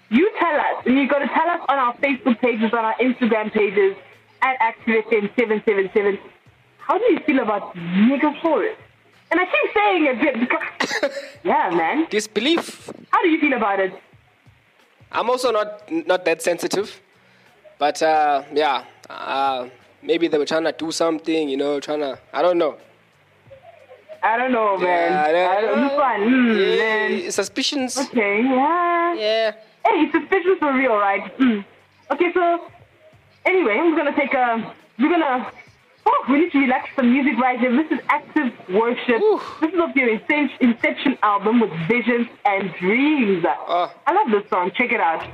You 0.09 0.31
tell 0.39 0.55
us, 0.55 0.85
and 0.85 0.97
you 0.97 1.07
got 1.07 1.19
to 1.19 1.27
tell 1.27 1.49
us 1.49 1.61
on 1.67 1.77
our 1.77 1.93
Facebook 1.97 2.39
pages, 2.39 2.71
on 2.73 2.85
our 2.85 2.95
Instagram 2.95 3.51
pages, 3.51 3.95
at 4.41 4.57
ActiveFM777. 4.59 6.19
How 6.77 6.97
do 6.97 7.03
you 7.11 7.19
feel 7.25 7.39
about 7.39 7.75
Nigersaurus? 7.75 8.75
And 9.29 9.39
I 9.41 9.45
keep 9.45 9.73
saying 9.73 10.05
it 10.05 10.39
because, 10.39 11.11
yeah, 11.43 11.69
man. 11.71 12.07
Disbelief. 12.09 12.89
How 13.11 13.21
do 13.21 13.27
you 13.29 13.39
feel 13.41 13.53
about 13.53 13.79
it? 13.81 13.91
I'm 15.11 15.29
also 15.29 15.51
not 15.51 15.89
not 15.91 16.25
that 16.25 16.41
sensitive, 16.41 17.01
but 17.79 18.01
uh, 18.01 18.43
yeah, 18.53 18.83
uh, 19.09 19.67
maybe 20.01 20.27
they 20.27 20.37
were 20.37 20.45
trying 20.45 20.63
to 20.63 20.71
do 20.71 20.91
something, 20.91 21.49
you 21.49 21.57
know, 21.57 21.79
trying 21.79 21.99
to. 21.99 22.19
I 22.33 22.41
don't 22.41 22.57
know. 22.57 22.77
I 24.23 24.35
don't 24.37 24.51
know, 24.51 24.77
man. 24.77 25.11
Yeah, 25.11 25.49
I 25.49 25.61
don't, 25.61 25.81
this 25.87 25.97
one, 25.97 26.21
mm, 26.21 26.77
yeah, 26.77 27.17
man. 27.23 27.31
suspicions. 27.31 27.97
Okay, 27.97 28.41
yeah. 28.43 29.13
Yeah. 29.13 29.51
Hey, 29.85 30.11
suspicious 30.11 30.57
for 30.59 30.73
real, 30.73 30.95
right? 30.95 31.37
Mm. 31.37 31.63
Okay, 32.11 32.33
so 32.33 32.65
anyway, 33.45 33.77
we're 33.77 33.95
gonna 33.95 34.15
take 34.15 34.33
a. 34.33 34.73
We're 34.99 35.09
gonna. 35.09 35.51
Oh, 36.09 36.25
we 36.29 36.39
need 36.39 36.51
to 36.53 36.59
relax 36.59 36.89
some 36.95 37.11
music 37.11 37.37
right 37.37 37.59
here. 37.59 37.71
This 37.75 37.91
is 37.91 37.99
Active 38.09 38.53
Worship. 38.69 39.21
This 39.61 39.73
is 39.73 39.79
of 39.79 39.95
your 39.95 40.09
Inception, 40.09 40.49
Inception 40.61 41.17
album 41.21 41.59
with 41.59 41.71
Visions 41.87 42.27
and 42.45 42.73
Dreams. 42.79 43.45
Oh. 43.45 43.93
I 44.07 44.13
love 44.13 44.31
this 44.31 44.49
song. 44.49 44.71
Check 44.75 44.91
it 44.93 45.01
out. 45.01 45.27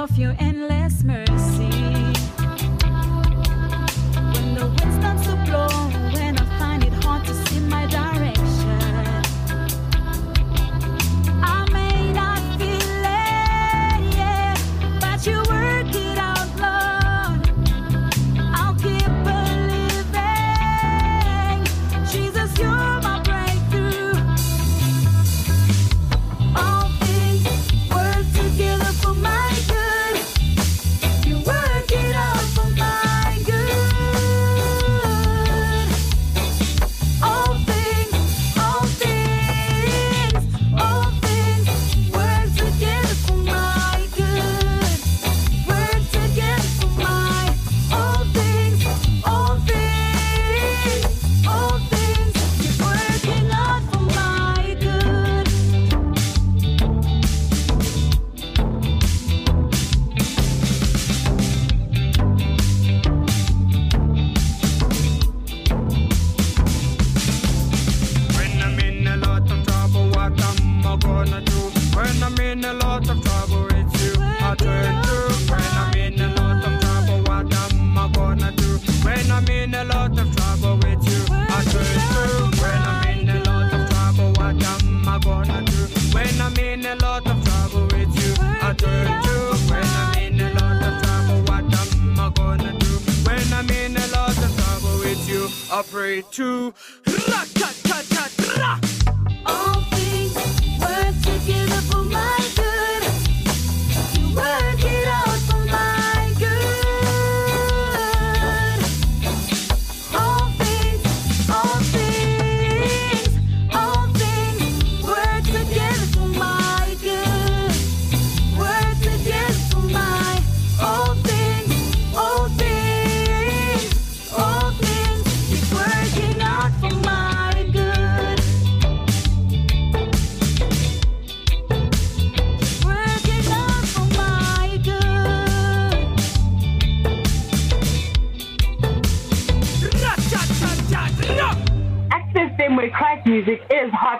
Of 0.00 0.16
your 0.16 0.34
endless 0.38 0.79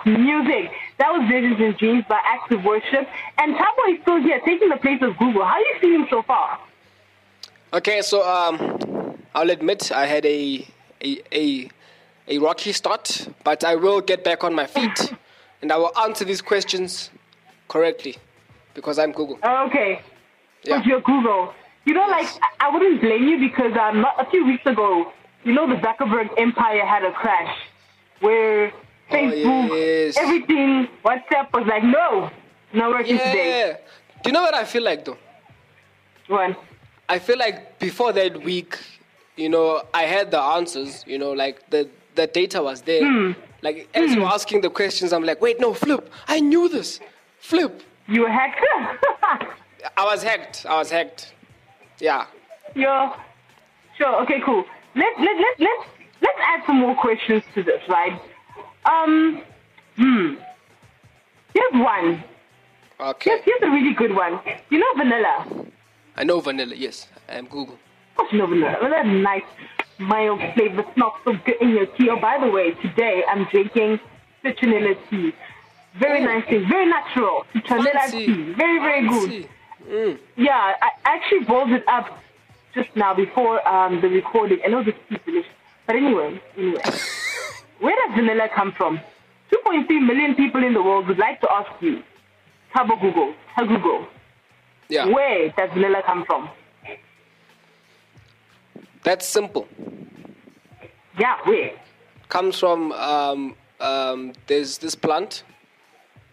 music. 0.07 0.71
That 0.99 1.11
was 1.13 1.29
Visions 1.31 1.57
and 1.61 1.77
Dreams 1.77 2.05
by 2.09 2.21
Active 2.25 2.65
Worship. 2.65 3.09
And 3.39 3.55
Thabo 3.55 3.95
is 3.95 4.03
still 4.03 4.21
here, 4.21 4.41
taking 4.45 4.69
the 4.69 4.77
place 4.77 5.01
of 5.03 5.17
Google. 5.19 5.45
How 5.45 5.55
are 5.55 5.61
you 5.61 5.77
feeling 5.81 6.07
so 6.11 6.23
far? 6.23 6.59
Okay, 7.73 8.03
so 8.03 8.27
um, 8.29 9.17
I'll 9.35 9.51
admit 9.51 9.93
I 9.93 10.07
had 10.07 10.27
a, 10.27 10.67
a 11.05 11.21
a 11.33 11.71
a 12.27 12.39
rocky 12.39 12.73
start, 12.73 13.29
but 13.45 13.63
I 13.65 13.77
will 13.77 14.01
get 14.01 14.25
back 14.25 14.43
on 14.43 14.55
my 14.55 14.67
feet, 14.67 15.13
and 15.63 15.71
I 15.71 15.77
will 15.77 15.97
answer 15.99 16.25
these 16.25 16.43
questions 16.43 17.11
correctly, 17.69 18.17
because 18.75 18.99
I'm 18.99 19.13
Google. 19.13 19.39
Okay. 19.45 20.01
Yeah. 20.65 20.79
With 20.79 20.87
your 20.87 21.01
Google. 21.01 21.55
You 21.85 21.95
know, 21.95 22.07
like, 22.09 22.27
I 22.43 22.67
I 22.69 22.71
wouldn't 22.73 23.01
blame 23.01 23.29
you 23.29 23.39
because 23.39 23.73
um, 23.77 24.05
a 24.19 24.29
few 24.31 24.45
weeks 24.45 24.67
ago, 24.67 25.13
you 25.45 25.53
know, 25.53 25.69
the 25.69 25.77
Zuckerberg 25.77 26.29
empire 26.39 26.85
had 26.85 27.05
a 27.05 27.13
crash 27.13 27.57
where 28.21 28.73
Facebook, 29.11 29.70
Oh, 29.70 29.75
yes. 29.75 30.16
everything, 30.16 30.88
WhatsApp 31.05 31.53
was 31.53 31.66
like, 31.66 31.83
no, 31.85 32.31
not 32.73 32.90
working 32.90 33.18
today. 33.18 33.68
Yeah. 33.68 33.77
Do 34.23 34.31
you 34.31 34.33
know 34.33 34.42
what 34.42 34.55
I 34.55 34.64
feel 34.64 34.83
like 34.83 35.05
though? 35.05 35.18
What? 36.29 36.57
I 37.09 37.18
feel 37.18 37.38
like 37.38 37.79
before 37.79 38.12
that 38.12 38.42
week, 38.44 38.79
you 39.37 39.49
know, 39.49 39.83
I 39.92 40.03
had 40.03 40.31
the 40.31 40.38
answers. 40.40 41.05
You 41.07 41.18
know, 41.18 41.33
like 41.33 41.68
the 41.70 41.88
the 42.14 42.27
data 42.27 42.62
was 42.62 42.83
there. 42.83 43.03
Hmm. 43.05 43.33
Like 43.62 43.88
as 43.94 44.14
you 44.14 44.20
were 44.20 44.27
asking 44.29 44.61
the 44.61 44.70
questions, 44.70 45.12
I'm 45.12 45.25
like, 45.25 45.40
wait, 45.40 45.59
no, 45.61 45.75
flip. 45.75 46.11
I 46.29 46.40
knew 46.40 46.68
this. 46.68 47.01
Flip. 47.40 47.83
You 48.07 48.23
were 48.23 48.31
hacked? 48.31 48.61
I 49.96 50.05
was 50.05 50.23
hacked. 50.23 50.66
I 50.68 50.77
was 50.79 50.90
hacked. 50.90 51.35
Yeah. 51.99 52.27
Yeah. 52.77 53.16
Sure. 53.99 54.23
Okay. 54.23 54.40
Cool. 54.44 54.64
Let 54.94 55.18
let 55.18 55.37
let 55.37 55.59
let 55.61 55.79
let's 56.23 56.38
add 56.46 56.62
some 56.66 56.77
more 56.81 56.94
questions 56.96 57.42
to 57.55 57.62
this, 57.62 57.81
right? 57.88 58.20
Um. 58.90 59.42
Hmm. 59.96 60.35
Here's 61.55 61.72
one. 61.72 62.24
Okay. 63.00 63.31
Here's, 63.31 63.44
here's 63.44 63.62
a 63.62 63.70
really 63.70 63.94
good 63.94 64.14
one. 64.14 64.40
You 64.70 64.79
know 64.79 64.92
vanilla. 64.96 65.66
I 66.16 66.24
know 66.24 66.40
vanilla. 66.40 66.74
Yes, 66.76 67.09
I 67.29 67.35
am 67.35 67.46
Google. 67.46 67.74
Of 67.74 68.16
course, 68.16 68.33
you 68.33 68.38
know 68.38 68.46
vanilla. 68.46 68.76
Vanilla, 68.81 69.05
nice, 69.05 69.42
mild 69.98 70.40
flavor, 70.55 70.85
smells 70.94 71.12
so 71.24 71.33
good 71.44 71.57
in 71.61 71.70
your 71.70 71.87
tea. 71.87 72.09
Oh, 72.11 72.20
by 72.20 72.38
the 72.38 72.50
way, 72.50 72.72
today 72.83 73.22
I'm 73.29 73.44
drinking 73.50 74.00
citronella 74.44 74.96
tea. 75.09 75.33
Very 75.98 76.24
nice 76.24 76.44
thing. 76.46 76.68
Very 76.68 76.87
natural. 76.87 77.46
Citronella 77.55 77.92
Fancy. 77.92 78.26
tea. 78.26 78.53
Very 78.53 78.79
very 78.79 79.09
good. 79.09 79.48
Mm. 79.88 80.18
Yeah, 80.37 80.74
I 80.83 80.90
actually 81.05 81.44
boiled 81.44 81.70
it 81.72 81.85
up 81.88 82.18
just 82.74 82.94
now 82.94 83.14
before 83.14 83.66
um, 83.66 84.00
the 84.00 84.09
recording. 84.09 84.61
I 84.64 84.68
know 84.68 84.85
this 84.85 84.94
is 85.11 85.18
delicious. 85.24 85.50
But 85.87 85.96
anyway, 85.96 86.40
anyway. 86.57 86.83
Where 87.81 87.95
does 88.07 88.14
vanilla 88.16 88.49
come 88.55 88.73
from? 88.77 89.01
2.3 89.53 89.88
million 90.07 90.35
people 90.35 90.62
in 90.64 90.75
the 90.75 90.83
world 90.83 91.09
would 91.09 91.19
like 91.19 91.40
to 91.40 91.51
ask 91.51 91.71
you, 91.81 92.03
Thabo 92.75 93.01
Google, 93.01 93.35
tell 93.57 93.66
Google, 93.66 94.07
Yeah. 94.88 95.07
where 95.07 95.49
does 95.51 95.71
vanilla 95.73 96.03
come 96.07 96.25
from? 96.27 96.49
That's 99.03 99.27
simple. 99.27 99.66
Yeah, 101.19 101.37
where? 101.45 101.73
Comes 102.29 102.59
from 102.59 102.93
um, 102.93 103.57
um, 103.81 104.33
there's 104.47 104.79
this 104.79 104.95
plant. 104.95 105.43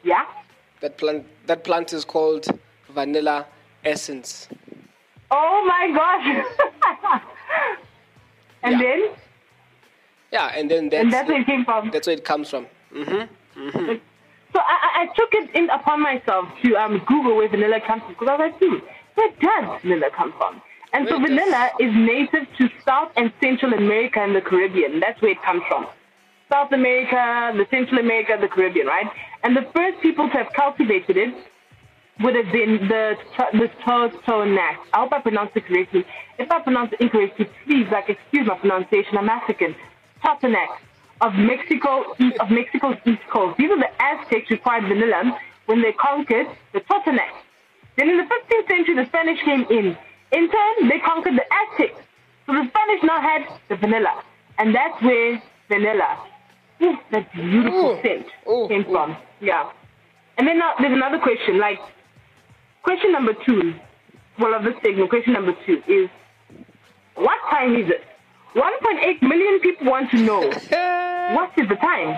Yeah? 0.03 0.25
That 0.81 0.97
plant 0.97 1.25
that 1.47 1.63
plant 1.63 1.93
is 1.93 2.05
called 2.05 2.45
vanilla 2.89 3.45
essence. 3.83 4.47
Oh 5.31 5.65
my 5.67 5.91
gosh! 5.95 7.21
and 8.63 8.73
Yeah. 8.73 8.79
then? 8.81 9.09
Yeah, 10.31 10.51
and 10.55 10.69
then 10.69 10.89
that's 10.89 11.03
And 11.03 11.13
that's 11.13 11.27
where 11.29 11.41
it 11.41 11.45
came 11.47 11.63
from. 11.65 11.89
that's 11.91 12.07
where 12.07 12.15
it 12.15 12.25
comes 12.25 12.49
from. 12.49 12.65
hmm 12.93 13.23
So 14.53 14.59
I, 14.59 14.77
I- 15.01 15.07
took 15.15 15.29
it 15.33 15.55
in 15.55 15.69
upon 15.69 16.01
myself 16.01 16.45
to 16.63 16.75
um, 16.77 17.01
Google 17.07 17.35
where 17.37 17.49
vanilla 17.49 17.79
comes 17.85 18.01
from 18.03 18.13
because 18.13 18.27
I 18.29 18.35
was 18.35 18.51
like, 18.51 18.59
hmm, 18.59 18.77
where 19.15 19.31
does 19.39 19.81
vanilla 19.81 20.09
come 20.15 20.33
from? 20.37 20.61
And 20.93 21.07
so 21.07 21.17
Where 21.19 21.27
does- 21.27 21.37
vanilla 21.39 21.69
is 21.79 21.93
native 21.95 22.45
to 22.57 22.69
South 22.85 23.11
and 23.17 23.31
Central 23.41 23.73
America 23.73 24.19
and 24.19 24.35
the 24.35 24.41
Caribbean. 24.41 24.99
That's 24.99 25.21
where 25.21 25.31
it 25.31 25.41
comes 25.43 25.63
from. 25.67 25.87
South 26.51 26.71
America, 26.71 27.51
the 27.57 27.65
Central 27.69 27.99
America, 27.99 28.37
the 28.39 28.47
Caribbean, 28.47 28.87
right? 28.87 29.07
And 29.43 29.55
the 29.55 29.65
first 29.75 29.99
people 30.01 30.27
to 30.29 30.33
have 30.37 30.47
cultivated 30.53 31.17
it 31.17 31.33
would 32.21 32.35
have 32.35 32.51
been 32.51 32.87
the 32.87 33.15
the 33.53 33.67
Totonac. 33.85 34.77
I 34.93 34.99
hope 35.01 35.11
I 35.13 35.19
pronounced 35.21 35.55
it 35.57 35.65
correctly. 35.65 36.05
If 36.39 36.49
I 36.49 36.59
pronounce 36.61 36.93
it 36.93 37.01
incorrectly, 37.01 37.49
please, 37.65 37.87
like, 37.91 38.09
excuse 38.09 38.47
my 38.47 38.57
pronunciation. 38.57 39.17
I'm 39.17 39.29
African. 39.29 39.75
Totonac 40.23 40.67
of 41.21 41.33
Mexico, 41.33 42.15
east, 42.19 42.37
of 42.39 42.49
Mexico's 42.51 42.97
east 43.05 43.21
coast. 43.31 43.57
These 43.57 43.71
are 43.71 43.79
the 43.79 44.01
Aztecs 44.01 44.49
who 44.49 44.55
acquired 44.55 44.83
vanilla 44.83 45.37
when 45.65 45.81
they 45.81 45.91
conquered 45.93 46.47
the 46.73 46.79
Totonac. 46.81 47.31
Then 47.97 48.09
in 48.09 48.17
the 48.17 48.23
15th 48.23 48.67
century, 48.67 48.95
the 48.95 49.05
Spanish 49.07 49.41
came 49.43 49.65
in. 49.69 49.97
In 50.31 50.51
turn, 50.51 50.89
they 50.89 50.99
conquered 50.99 51.35
the 51.35 51.45
Aztecs. 51.51 51.99
So 52.45 52.53
the 52.53 52.67
Spanish 52.69 53.03
now 53.03 53.21
had 53.21 53.41
the 53.69 53.75
vanilla. 53.75 54.23
And 54.59 54.73
that's 54.73 55.01
where 55.01 55.41
vanilla, 55.69 56.17
ooh, 56.81 56.97
that 57.11 57.31
beautiful 57.33 57.91
Ooh. 57.91 58.01
scent 58.01 58.25
Ooh, 58.49 58.67
came 58.67 58.83
from. 58.85 59.17
Yeah. 59.41 59.69
And 60.37 60.47
then 60.47 60.59
now 60.59 60.73
there's 60.79 60.93
another 60.93 61.19
question. 61.19 61.59
Like, 61.59 61.79
question 62.83 63.11
number 63.11 63.33
two, 63.45 63.73
well, 64.39 64.53
of 64.53 64.63
this 64.63 64.75
segment, 64.83 65.09
question 65.09 65.33
number 65.33 65.53
two 65.65 65.81
is, 65.87 66.09
what 67.15 67.37
time 67.49 67.75
is 67.75 67.89
it? 67.89 68.03
1.8 68.57 69.21
million 69.21 69.59
people 69.59 69.85
want 69.87 70.09
to 70.09 70.17
know. 70.17 70.39
what 71.35 71.51
is 71.57 71.69
the 71.69 71.75
time? 71.75 72.17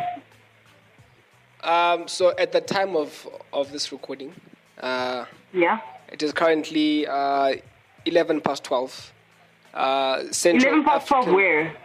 Um, 1.62 2.08
so 2.08 2.34
at 2.38 2.54
the 2.54 2.62
time 2.62 2.96
of, 2.96 3.28
of 3.52 3.72
this 3.74 3.92
recording, 3.92 4.34
uh, 4.80 5.26
Yeah. 5.52 5.80
it 6.10 6.24
is 6.24 6.32
currently 6.32 7.06
uh, 7.06 7.56
11 8.06 8.40
past 8.40 8.64
12. 8.64 9.14
Uh, 9.74 10.24
Central 10.32 10.74
11 10.76 10.84
past 10.86 11.08
12 11.08 11.28
where? 11.34 11.76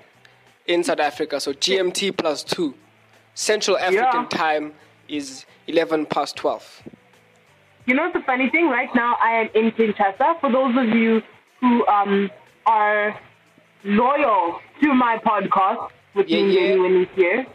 In 0.66 0.84
South 0.84 1.00
Africa, 1.00 1.40
so 1.40 1.52
GMT 1.52 2.16
plus 2.16 2.44
2. 2.44 2.72
Central 3.34 3.76
African 3.76 4.22
Yeah. 4.22 4.28
time 4.30 4.72
is 5.08 5.44
11 5.66 6.06
past 6.06 6.36
12. 6.36 6.82
You 7.86 7.94
know 7.94 8.10
the 8.12 8.20
funny 8.20 8.48
thing? 8.50 8.68
Right 8.68 8.88
now, 8.94 9.16
I 9.20 9.32
am 9.32 9.48
in 9.54 9.72
Kinshasa. 9.72 10.40
For 10.40 10.50
those 10.50 10.74
of 10.76 10.88
you 10.96 11.20
who 11.60 11.84
um, 11.88 12.30
are 12.64 13.18
loyal 13.84 14.60
to 14.82 14.94
my 14.94 15.18
podcast 15.24 15.90
with 16.14 16.28
Yeah, 16.28 16.38
Mindeni 16.38 16.74
yeah. 16.76 16.82
when 16.82 16.94
he's 17.00 17.08
here. 17.16 17.46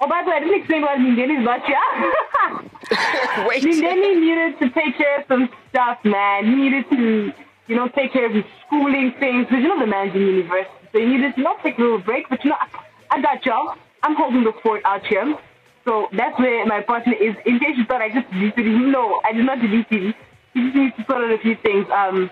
Oh, 0.00 0.08
by 0.08 0.22
the 0.24 0.30
way, 0.30 0.36
I 0.36 0.40
didn't 0.40 0.58
explain 0.60 0.82
why 0.82 0.96
Mindeni 0.96 1.38
is 1.38 1.44
not 1.44 1.64
here. 1.66 1.76
Wait. 3.46 3.62
Mindeni 3.62 4.20
needed 4.20 4.58
to 4.60 4.70
take 4.70 4.96
care 4.96 5.20
of 5.20 5.24
some 5.28 5.48
stuff, 5.68 5.98
man. 6.04 6.46
He 6.46 6.54
needed 6.54 6.84
to, 6.90 7.32
you 7.68 7.76
know, 7.76 7.88
take 7.88 8.12
care 8.12 8.26
of 8.26 8.32
his 8.34 8.44
schooling 8.66 9.12
things. 9.20 9.46
Because, 9.46 9.62
you 9.62 9.68
know, 9.68 9.78
the 9.78 9.86
man's 9.86 10.14
in 10.14 10.22
university. 10.22 10.74
So 10.92 10.98
he 10.98 11.06
needed 11.06 11.34
to 11.36 11.40
not 11.42 11.62
take 11.62 11.78
a 11.78 11.82
little 11.82 11.98
break. 12.00 12.28
But, 12.28 12.42
you 12.44 12.50
know, 12.50 12.56
I, 12.58 12.68
I 13.16 13.20
got 13.22 13.44
y'all. 13.46 13.76
I'm 14.02 14.16
holding 14.16 14.42
the 14.44 14.52
fort 14.62 14.80
out 14.84 15.04
here. 15.06 15.36
So 15.84 16.08
that's 16.12 16.38
where 16.38 16.64
my 16.66 16.80
partner 16.82 17.12
is. 17.14 17.34
In 17.46 17.58
case 17.58 17.76
you 17.76 17.84
thought 17.84 18.00
I 18.02 18.10
just 18.10 18.30
deleted 18.30 18.66
him, 18.66 18.90
no, 18.90 19.20
I 19.24 19.32
did 19.32 19.44
not 19.44 19.60
delete 19.60 19.88
him. 19.88 20.14
He 20.54 20.62
just 20.64 20.74
needs 20.76 20.96
to 20.96 21.04
sort 21.04 21.24
out 21.24 21.30
a 21.30 21.38
few 21.38 21.56
things 21.56 21.86
um, 21.94 22.30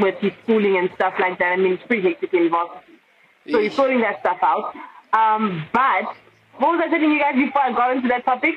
with 0.00 0.16
his 0.18 0.32
schooling 0.42 0.76
and 0.76 0.90
stuff 0.94 1.14
like 1.18 1.38
that. 1.38 1.52
I 1.52 1.56
mean, 1.56 1.74
it's 1.74 1.82
pretty 1.84 2.02
hectic 2.08 2.32
in 2.34 2.50
varsity. 2.50 2.92
So 3.50 3.60
he's 3.60 3.74
sorting 3.74 4.00
that 4.00 4.20
stuff 4.20 4.38
out. 4.42 4.74
Um, 5.12 5.66
but 5.72 6.14
what 6.58 6.72
was 6.72 6.80
I 6.84 6.88
telling 6.88 7.10
you 7.10 7.18
guys 7.18 7.34
before 7.34 7.62
I 7.62 7.72
got 7.72 7.96
into 7.96 8.08
that 8.08 8.24
topic? 8.24 8.54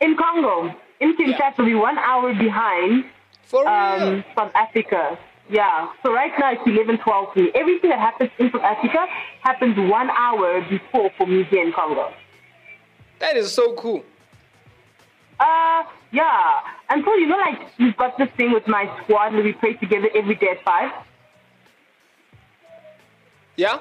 In 0.00 0.16
Congo, 0.16 0.74
in 1.00 1.16
Kinshasa, 1.16 1.58
we're 1.58 1.78
one 1.78 1.98
hour 1.98 2.34
behind 2.34 3.04
um, 3.66 4.24
South 4.34 4.50
Africa. 4.54 5.18
Yeah. 5.50 5.92
So 6.02 6.12
right 6.12 6.32
now 6.38 6.52
it's 6.52 6.62
11, 6.66 6.98
12 6.98 7.32
for 7.32 7.38
me. 7.38 7.50
Everything 7.54 7.90
that 7.90 7.98
happens 8.00 8.30
in 8.38 8.50
South 8.50 8.62
Africa 8.62 9.06
happens 9.42 9.76
one 9.90 10.10
hour 10.10 10.62
before 10.68 11.10
for 11.16 11.26
me 11.26 11.44
here 11.44 11.64
in 11.66 11.72
Congo. 11.72 12.12
that 13.20 13.36
is 13.36 13.52
so 13.52 13.74
cool. 13.74 14.02
Uh, 15.38 15.82
yeah. 16.14 16.60
And 16.88 17.04
so, 17.04 17.14
you 17.14 17.26
know, 17.26 17.36
like, 17.36 17.58
we've 17.78 17.96
got 17.96 18.16
this 18.18 18.28
thing 18.36 18.52
with 18.52 18.66
my 18.68 18.84
squad 19.02 19.34
where 19.34 19.42
we 19.42 19.52
pray 19.52 19.74
together 19.74 20.08
every 20.14 20.36
day 20.36 20.50
at 20.56 20.64
5. 20.64 20.90
Yeah? 23.56 23.78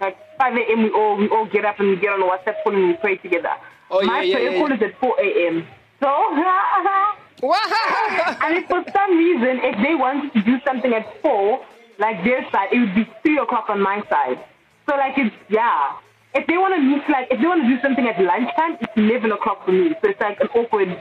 Like 0.00 0.16
5 0.38 0.56
a.m. 0.56 0.82
we 0.82 0.90
all 0.90 1.16
we 1.16 1.28
all 1.28 1.46
get 1.46 1.64
up 1.64 1.78
and 1.78 1.90
we 1.90 1.96
get 1.96 2.12
on 2.12 2.22
a 2.22 2.26
WhatsApp 2.26 2.62
call 2.64 2.74
and 2.74 2.88
we 2.88 2.94
pray 2.94 3.16
together. 3.16 3.50
Oh, 3.90 4.00
yeah, 4.00 4.06
My 4.06 4.22
yeah, 4.22 4.34
prayer 4.34 4.52
yeah, 4.52 4.58
call 4.58 4.68
yeah. 4.70 4.76
is 4.76 4.82
at 4.82 5.00
4 5.00 5.20
a.m. 5.20 5.66
So, 6.00 6.08
and 8.42 8.56
if 8.56 8.66
for 8.66 8.84
some 8.92 9.16
reason, 9.16 9.60
if 9.62 9.76
they 9.86 9.94
wanted 9.94 10.32
to 10.32 10.42
do 10.42 10.58
something 10.66 10.92
at 10.92 11.06
4, 11.22 11.64
like 11.98 12.24
their 12.24 12.42
side, 12.50 12.68
it 12.72 12.80
would 12.80 12.94
be 12.94 13.08
3 13.22 13.38
o'clock 13.38 13.66
on 13.68 13.80
my 13.80 14.02
side. 14.10 14.42
So, 14.88 14.96
like, 14.96 15.16
it's, 15.16 15.34
yeah. 15.48 15.92
If 16.34 16.46
they 16.46 16.56
want 16.56 16.74
to 16.74 16.80
meet, 16.80 17.02
like, 17.08 17.28
if 17.30 17.40
they 17.40 17.46
want 17.46 17.62
to 17.62 17.68
do 17.68 17.80
something 17.82 18.08
at 18.08 18.20
lunchtime, 18.20 18.78
it's 18.80 18.92
11 18.96 19.30
o'clock 19.32 19.64
for 19.64 19.72
me. 19.72 19.90
So 20.02 20.10
it's 20.10 20.20
like 20.20 20.40
an 20.40 20.48
awkward 20.54 20.98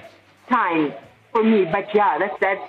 time 0.51 0.93
for 1.31 1.43
me. 1.43 1.65
But 1.71 1.85
yeah, 1.95 2.17
that's, 2.19 2.35
that's, 2.39 2.61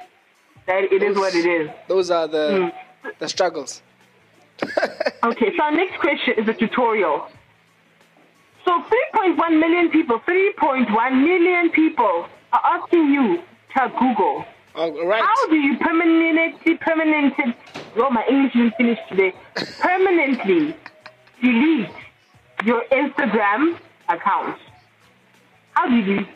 that, 0.67 0.85
it 0.93 1.03
is 1.03 1.17
what 1.17 1.35
it 1.35 1.45
is. 1.45 1.71
Those 1.89 2.11
are 2.11 2.27
the, 2.29 2.73
Hmm. 3.03 3.09
the 3.19 3.29
struggles. 3.29 3.83
Okay, 5.25 5.51
so 5.57 5.63
our 5.63 5.71
next 5.71 5.99
question 6.01 6.35
is 6.37 6.49
a 6.49 6.53
tutorial. 6.55 7.29
So 8.65 8.73
3.1 9.15 9.61
million 9.61 9.89
people, 9.91 10.19
3.1 10.21 11.25
million 11.25 11.71
people 11.71 12.27
are 12.53 12.61
asking 12.65 13.07
you 13.11 13.39
to 13.77 13.89
Google. 14.01 14.45
All 14.75 15.07
right. 15.07 15.23
How 15.23 15.49
do 15.49 15.57
you 15.57 15.77
permanently, 15.79 16.75
permanently, 16.81 17.55
oh, 17.99 18.11
my 18.11 18.25
English 18.29 18.55
isn't 18.57 18.75
finished 18.77 19.03
today, 19.11 19.33
permanently 19.81 20.75
delete 21.41 21.89
your 22.65 22.83
Instagram 22.91 23.79
account? 24.09 24.59
How 25.75 25.89
do 25.89 25.97
you? 25.97 26.27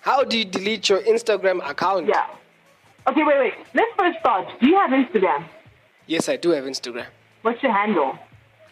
How 0.00 0.24
do 0.24 0.38
you 0.38 0.44
delete 0.44 0.88
your 0.88 1.00
Instagram 1.02 1.68
account? 1.68 2.08
Yeah. 2.08 2.26
Okay, 3.06 3.22
wait, 3.24 3.38
wait. 3.38 3.54
Let's 3.74 3.90
first 3.98 4.18
start. 4.20 4.46
Do 4.60 4.66
you 4.68 4.76
have 4.76 4.90
Instagram? 4.90 5.46
Yes, 6.06 6.28
I 6.28 6.36
do 6.36 6.50
have 6.50 6.64
Instagram. 6.64 7.06
What's 7.42 7.62
your 7.62 7.72
handle? 7.72 8.18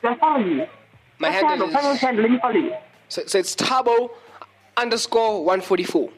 Do 0.02 0.08
I 0.08 0.18
follow 0.18 0.44
you? 0.44 0.66
My 1.18 1.30
What's 1.30 1.42
handle 1.42 1.68
handle? 1.68 1.92
Is 1.92 2.00
handle. 2.00 2.22
Let 2.22 2.30
me 2.32 2.38
follow 2.40 2.54
you. 2.54 2.72
so, 3.08 3.22
so 3.26 3.38
it's 3.38 3.54
Thabo 3.56 4.10
underscore 4.76 5.44
144. 5.44 6.08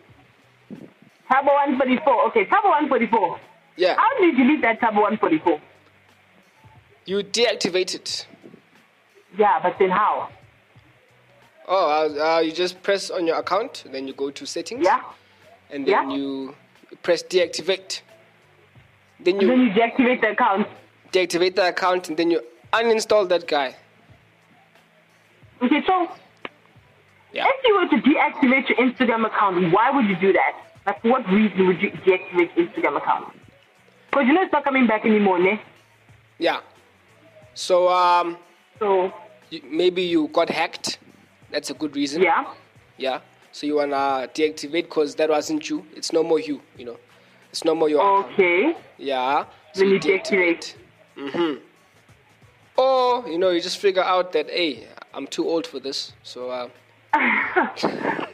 Thabo 1.30 1.46
144. 1.46 2.26
Okay, 2.28 2.44
Thabo 2.46 2.70
144. 2.70 3.40
Yeah. 3.76 3.96
How 3.96 4.18
do 4.18 4.24
you 4.26 4.36
delete 4.36 4.62
that 4.62 4.80
Thabo 4.80 5.02
144? 5.02 5.60
You 7.06 7.18
deactivate 7.22 7.94
it. 7.94 8.26
Yeah, 9.38 9.60
but 9.62 9.76
then 9.78 9.90
how? 9.90 10.28
Oh, 11.72 11.88
uh, 11.88 12.36
uh, 12.36 12.40
you 12.40 12.50
just 12.50 12.82
press 12.82 13.10
on 13.10 13.26
your 13.28 13.36
account, 13.38 13.84
then 13.92 14.08
you 14.08 14.12
go 14.12 14.28
to 14.30 14.44
settings, 14.44 14.84
Yeah? 14.84 15.00
and 15.70 15.86
then 15.86 16.10
Yeah. 16.10 16.16
you 16.16 16.54
press 17.02 17.22
deactivate. 17.22 18.00
Then 19.20 19.34
And 19.34 19.42
you 19.42 19.48
then 19.48 19.60
you 19.60 19.70
deactivate 19.70 20.20
the 20.20 20.30
account. 20.32 20.66
deactivate 21.12 21.54
the 21.54 21.68
account, 21.68 22.08
and 22.08 22.16
then 22.16 22.30
you 22.32 22.40
uninstall 22.72 23.28
that 23.28 23.46
guy. 23.46 23.76
Okay, 25.62 25.80
so 25.86 26.08
Yeah. 27.32 27.46
if 27.46 27.64
you 27.64 27.76
were 27.76 27.86
to 27.88 27.98
deactivate 28.02 28.68
your 28.68 28.78
Instagram 28.78 29.24
account, 29.26 29.72
why 29.72 29.90
would 29.90 30.06
you 30.06 30.16
do 30.16 30.32
that? 30.32 30.54
Like, 30.86 31.00
for 31.02 31.08
what 31.10 31.28
reason 31.30 31.68
would 31.68 31.80
you 31.80 31.90
deactivate 31.92 32.50
Instagram 32.56 32.96
account? 32.96 33.32
Because 34.10 34.26
you 34.26 34.32
know 34.32 34.42
it's 34.42 34.52
not 34.52 34.64
coming 34.64 34.88
back 34.88 35.04
anymore, 35.06 35.38
ne? 35.38 35.60
Yeah. 36.38 36.60
So 37.54 37.88
um, 37.88 38.38
So, 38.80 39.12
you, 39.50 39.60
maybe 39.70 40.02
you 40.02 40.26
got 40.28 40.48
hacked. 40.50 40.98
That's 41.50 41.70
a 41.70 41.74
good 41.74 41.94
reason. 41.96 42.22
yeah. 42.22 42.44
Yeah. 42.96 43.20
So 43.52 43.66
you 43.66 43.76
wanna 43.76 44.28
deactivate 44.34 44.84
because 44.84 45.14
that 45.16 45.28
wasn't 45.30 45.68
you. 45.68 45.84
It's 45.96 46.12
no 46.12 46.22
more 46.22 46.38
you. 46.40 46.60
You 46.78 46.84
know, 46.86 46.96
it's 47.50 47.64
no 47.64 47.74
more 47.74 47.88
your 47.88 48.00
account. 48.00 48.32
Okay. 48.34 48.76
Yeah. 48.98 49.44
So 49.74 49.80
Then 49.80 49.90
you 49.90 49.98
deactivate. 50.00 50.74
mm-hmm 51.16 51.54
Or 52.76 53.28
you 53.28 53.38
know, 53.38 53.50
you 53.50 53.60
just 53.60 53.78
figure 53.78 54.02
out 54.04 54.32
that 54.32 54.48
hey, 54.50 54.86
I'm 55.14 55.26
too 55.26 55.46
old 55.48 55.66
for 55.66 55.80
this. 55.80 56.12
So 56.22 56.50
uh, 56.50 56.68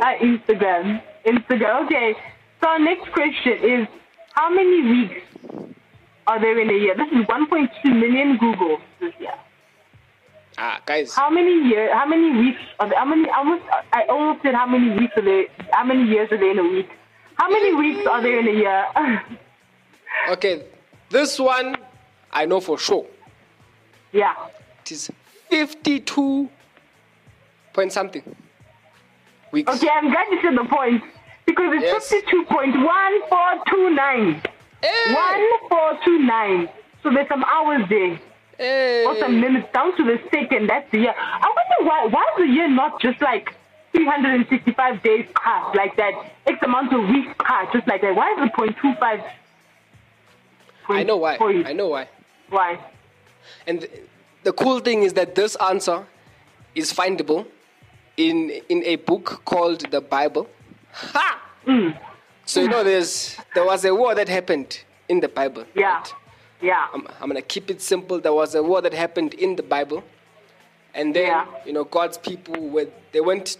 Uh, 0.00 0.14
Instagram. 0.22 1.02
Instagram. 1.26 1.84
Okay. 1.86 2.14
So 2.60 2.68
our 2.68 2.78
next 2.78 3.10
question 3.12 3.54
is, 3.64 3.88
how 4.32 4.48
many 4.48 4.82
weeks 4.82 5.20
are 6.28 6.40
there 6.40 6.56
in 6.60 6.70
a 6.70 6.72
year? 6.72 6.94
This 6.96 7.08
is 7.08 7.26
1.2 7.26 7.84
million 7.98 8.36
Google 8.38 8.78
this 9.00 9.12
year. 9.18 9.34
Ah 10.58 10.80
guys, 10.86 11.14
How 11.14 11.30
many 11.30 11.68
year? 11.68 11.92
How 11.94 12.06
many 12.06 12.30
weeks? 12.38 12.60
Are 12.80 12.88
there, 12.88 12.98
how 12.98 13.04
many? 13.04 13.28
Almost. 13.30 13.62
I 13.92 14.02
almost 14.08 14.42
said 14.42 14.54
how 14.54 14.66
many 14.66 14.90
weeks 14.98 15.12
are 15.16 15.22
there? 15.24 15.44
How 15.72 15.84
many 15.84 16.02
years 16.04 16.30
are 16.32 16.38
there 16.38 16.50
in 16.50 16.58
a 16.58 16.62
week? 16.64 16.88
How 17.36 17.48
many 17.48 17.72
weeks 17.74 18.04
are 18.06 18.20
there 18.22 18.38
in 18.40 18.48
a 18.48 18.52
year? 18.52 18.86
okay, 20.30 20.64
this 21.10 21.38
one 21.38 21.76
I 22.32 22.46
know 22.46 22.60
for 22.60 22.78
sure. 22.78 23.06
yeah. 24.12 24.34
It 24.84 24.92
is 24.92 25.10
52 25.50 26.48
point 27.74 27.92
something 27.92 28.22
weeks. 29.52 29.70
Okay, 29.76 29.88
I'm 29.88 30.10
glad 30.10 30.26
you 30.30 30.40
said 30.42 30.56
the 30.56 30.64
point 30.68 31.02
because 31.46 31.72
it's 31.76 32.10
Yes. 32.10 32.22
52.1429. 32.24 34.46
Hey, 34.82 35.14
1429. 35.14 36.68
So 37.02 37.10
there's 37.10 37.28
some 37.28 37.44
hours 37.44 37.82
there. 37.88 38.18
Hey. 38.58 39.04
or 39.06 39.18
some 39.18 39.40
minutes 39.40 39.68
down 39.72 39.96
to 39.96 40.04
the 40.04 40.18
second. 40.30 40.68
That's 40.68 40.90
the 40.90 40.98
year. 40.98 41.14
I 41.16 41.52
wonder 41.56 41.88
why. 41.88 42.06
Why 42.06 42.24
is 42.34 42.48
the 42.48 42.52
year 42.52 42.68
not 42.68 43.00
just 43.00 43.20
like 43.22 43.54
365 43.92 45.02
days 45.02 45.26
past 45.34 45.76
like 45.76 45.96
that? 45.96 46.12
X 46.46 46.58
amount 46.62 46.92
of 46.92 47.08
weeks 47.08 47.32
past 47.40 47.72
just 47.72 47.86
like 47.88 48.02
that. 48.02 48.14
Why 48.14 48.32
is 48.32 48.38
it 48.46 48.52
0.25? 48.52 49.24
I 50.90 51.02
know 51.02 51.16
why. 51.16 51.36
Point- 51.38 51.66
I 51.66 51.72
know 51.72 51.88
why. 51.88 52.08
Why? 52.50 52.78
And 53.66 53.80
th- 53.80 53.92
the 54.42 54.52
cool 54.52 54.80
thing 54.80 55.02
is 55.02 55.12
that 55.14 55.34
this 55.34 55.56
answer 55.56 56.06
is 56.74 56.92
findable 56.92 57.46
in 58.16 58.50
in 58.68 58.82
a 58.84 58.96
book 58.96 59.42
called 59.44 59.90
the 59.90 60.00
Bible. 60.00 60.48
Ha! 60.92 61.40
Hmm. 61.64 61.90
So 62.46 62.60
you 62.62 62.68
know, 62.68 62.82
there's 62.82 63.36
there 63.54 63.64
was 63.64 63.84
a 63.84 63.94
war 63.94 64.14
that 64.14 64.28
happened 64.28 64.80
in 65.08 65.20
the 65.20 65.28
Bible. 65.28 65.64
Yeah. 65.74 65.96
right? 65.98 66.14
Yeah. 66.60 66.86
I'm, 66.92 67.06
I'm 67.20 67.28
gonna 67.28 67.42
keep 67.42 67.70
it 67.70 67.80
simple. 67.80 68.20
There 68.20 68.32
was 68.32 68.54
a 68.54 68.62
war 68.62 68.80
that 68.82 68.92
happened 68.92 69.34
in 69.34 69.56
the 69.56 69.62
Bible, 69.62 70.02
and 70.94 71.14
then 71.14 71.26
Yeah. 71.28 71.46
you 71.66 71.72
know 71.72 71.84
God's 71.84 72.18
people 72.18 72.68
were 72.68 72.88
they 73.12 73.20
weren't 73.20 73.56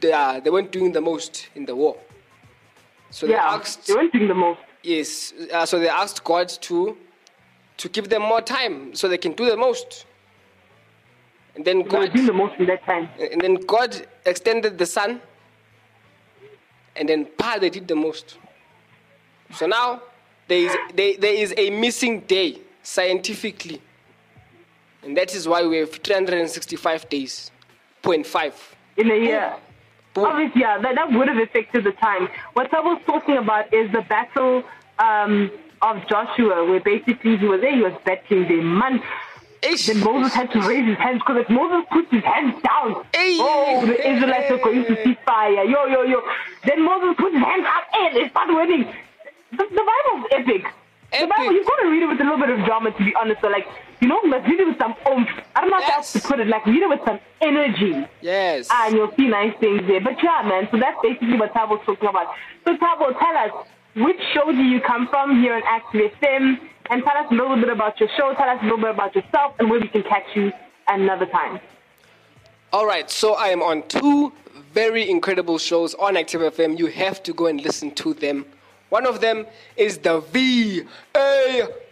they, 0.00 0.12
uh, 0.12 0.40
they 0.40 0.50
weren't 0.50 0.70
doing 0.72 0.92
the 0.92 1.00
most 1.00 1.48
in 1.54 1.66
the 1.66 1.74
war. 1.74 1.96
So 3.10 3.26
they 3.26 3.32
yeah. 3.32 3.54
asked 3.54 3.86
They 3.86 3.94
weren't 3.94 4.12
doing 4.12 4.28
the 4.28 4.34
most. 4.34 4.60
yes, 4.82 5.32
uh, 5.52 5.66
so 5.66 5.78
they 5.78 5.88
asked 5.88 6.24
God 6.24 6.48
to 6.48 6.96
to 7.78 7.88
give 7.88 8.08
them 8.08 8.22
more 8.22 8.40
time 8.40 8.94
so 8.94 9.08
they 9.08 9.18
can 9.18 9.32
do 9.32 9.46
the 9.46 9.56
most. 9.56 10.06
And 11.56 11.64
then 11.64 11.78
They 11.78 11.84
God 11.90 12.12
doing 12.12 12.26
the 12.26 12.32
most 12.32 12.54
in 12.58 12.66
that 12.66 12.84
time. 12.84 13.08
and 13.32 13.40
then 13.40 13.54
God 13.66 14.06
extended 14.24 14.78
the 14.78 14.86
sun, 14.86 15.20
and 16.96 17.08
then 17.08 17.26
pa 17.36 17.58
they 17.58 17.70
did 17.70 17.86
the 17.88 17.96
most. 17.96 18.38
So 19.54 19.66
now 19.66 20.02
there 20.48 20.58
is 20.66 20.76
there, 20.94 21.14
there 21.18 21.34
is 21.34 21.54
a 21.56 21.70
missing 21.70 22.20
day 22.20 22.58
scientifically, 22.82 23.80
and 25.02 25.16
that 25.16 25.34
is 25.34 25.46
why 25.46 25.66
we 25.66 25.78
have 25.78 25.92
365 25.92 27.08
days, 27.08 27.50
point 28.02 28.26
five. 28.26 28.54
in 28.96 29.10
a 29.10 29.14
year. 29.14 29.54
Boom. 30.14 30.24
Obviously, 30.24 30.62
yeah, 30.62 30.78
that, 30.78 30.94
that 30.94 31.12
would 31.12 31.28
have 31.28 31.36
affected 31.38 31.84
the 31.84 31.92
time. 31.92 32.28
What 32.54 32.72
I 32.74 32.80
was 32.80 33.00
talking 33.06 33.36
about 33.36 33.72
is 33.72 33.92
the 33.92 34.00
battle 34.08 34.64
um, 34.98 35.50
of 35.82 35.96
Joshua, 36.08 36.64
where 36.64 36.80
basically 36.80 37.36
he 37.36 37.46
was 37.46 37.60
there, 37.60 37.74
he 37.76 37.82
was 37.82 37.92
battling 38.04 38.48
the 38.48 38.60
man. 38.62 39.02
Eish. 39.62 39.86
Then 39.88 39.98
Moses 40.00 40.32
had 40.32 40.50
to 40.52 40.60
raise 40.60 40.86
his 40.86 40.96
hands 40.98 41.20
because 41.20 41.42
if 41.42 41.50
Moses 41.50 41.84
puts 41.92 42.10
his 42.12 42.22
hands 42.24 42.54
down, 42.62 43.04
Hey. 43.12 43.36
oh, 43.40 43.84
the 43.86 43.98
Israelites 44.08 44.50
are 44.52 44.58
going 44.58 44.84
to 44.84 45.04
see 45.04 45.16
fire. 45.26 45.64
Yo, 45.64 45.86
yo, 45.86 46.02
yo. 46.04 46.22
Then 46.64 46.84
Moses 46.84 47.14
puts 47.18 47.34
his 47.34 47.42
hands 47.42 47.66
up 47.66 47.84
and 47.92 48.16
they 48.16 48.28
start 48.30 48.48
winning. 48.50 48.86
The, 49.50 49.56
the 49.64 49.84
Bible's 49.84 50.26
epic. 50.32 50.62
The 51.10 51.16
Epic. 51.16 51.30
Bible, 51.30 51.52
you've 51.54 51.66
got 51.66 51.76
to 51.82 51.88
read 51.88 52.02
it 52.02 52.06
with 52.06 52.20
a 52.20 52.24
little 52.24 52.38
bit 52.38 52.50
of 52.50 52.64
drama, 52.66 52.90
to 52.90 52.98
be 53.04 53.14
honest. 53.14 53.40
So, 53.40 53.48
like, 53.48 53.66
you 54.00 54.08
know, 54.08 54.20
you 54.22 54.28
must 54.28 54.46
read 54.46 54.60
it 54.60 54.66
with 54.68 54.78
some 54.78 54.94
oomph. 55.08 55.28
I 55.56 55.62
don't 55.62 55.70
know 55.70 55.80
how 55.80 55.96
else 55.96 56.12
to 56.12 56.20
put 56.20 56.38
it. 56.38 56.48
Like, 56.48 56.66
read 56.66 56.82
it 56.82 56.88
with 56.88 57.00
some 57.06 57.18
energy 57.40 58.06
Yes. 58.20 58.68
and 58.70 58.94
you'll 58.94 59.12
see 59.16 59.26
nice 59.28 59.54
things 59.58 59.82
there. 59.88 60.00
But 60.02 60.22
yeah, 60.22 60.42
man, 60.44 60.68
so 60.70 60.78
that's 60.78 60.98
basically 61.02 61.38
what 61.38 61.54
Thabo's 61.54 61.84
talking 61.86 62.08
about. 62.08 62.34
So 62.66 62.76
Thabo, 62.76 63.18
tell 63.18 63.36
us, 63.36 63.66
which 63.96 64.20
show 64.34 64.52
do 64.52 64.62
you 64.62 64.80
come 64.80 65.08
from 65.08 65.40
here 65.40 65.54
on 65.54 65.62
Active 65.64 66.12
FM? 66.20 66.58
And 66.90 67.02
tell 67.04 67.16
us 67.16 67.26
a 67.30 67.34
little 67.34 67.56
bit 67.56 67.68
about 67.70 67.98
your 68.00 68.08
show, 68.16 68.34
tell 68.34 68.48
us 68.48 68.58
a 68.60 68.64
little 68.64 68.78
bit 68.78 68.90
about 68.90 69.14
yourself, 69.14 69.54
and 69.58 69.70
where 69.70 69.80
we 69.80 69.88
can 69.88 70.02
catch 70.02 70.24
you 70.34 70.52
another 70.88 71.26
time. 71.26 71.58
All 72.72 72.86
right, 72.86 73.10
so 73.10 73.34
I 73.34 73.48
am 73.48 73.62
on 73.62 73.82
two 73.88 74.32
very 74.72 75.08
incredible 75.08 75.56
shows 75.58 75.94
on 75.94 76.16
Active 76.18 76.40
FM. 76.42 76.78
You 76.78 76.86
have 76.86 77.22
to 77.24 77.32
go 77.32 77.46
and 77.46 77.60
listen 77.60 77.90
to 77.96 78.12
them. 78.14 78.44
One 78.90 79.06
of 79.06 79.20
them 79.20 79.46
is 79.76 79.98
the 79.98 80.20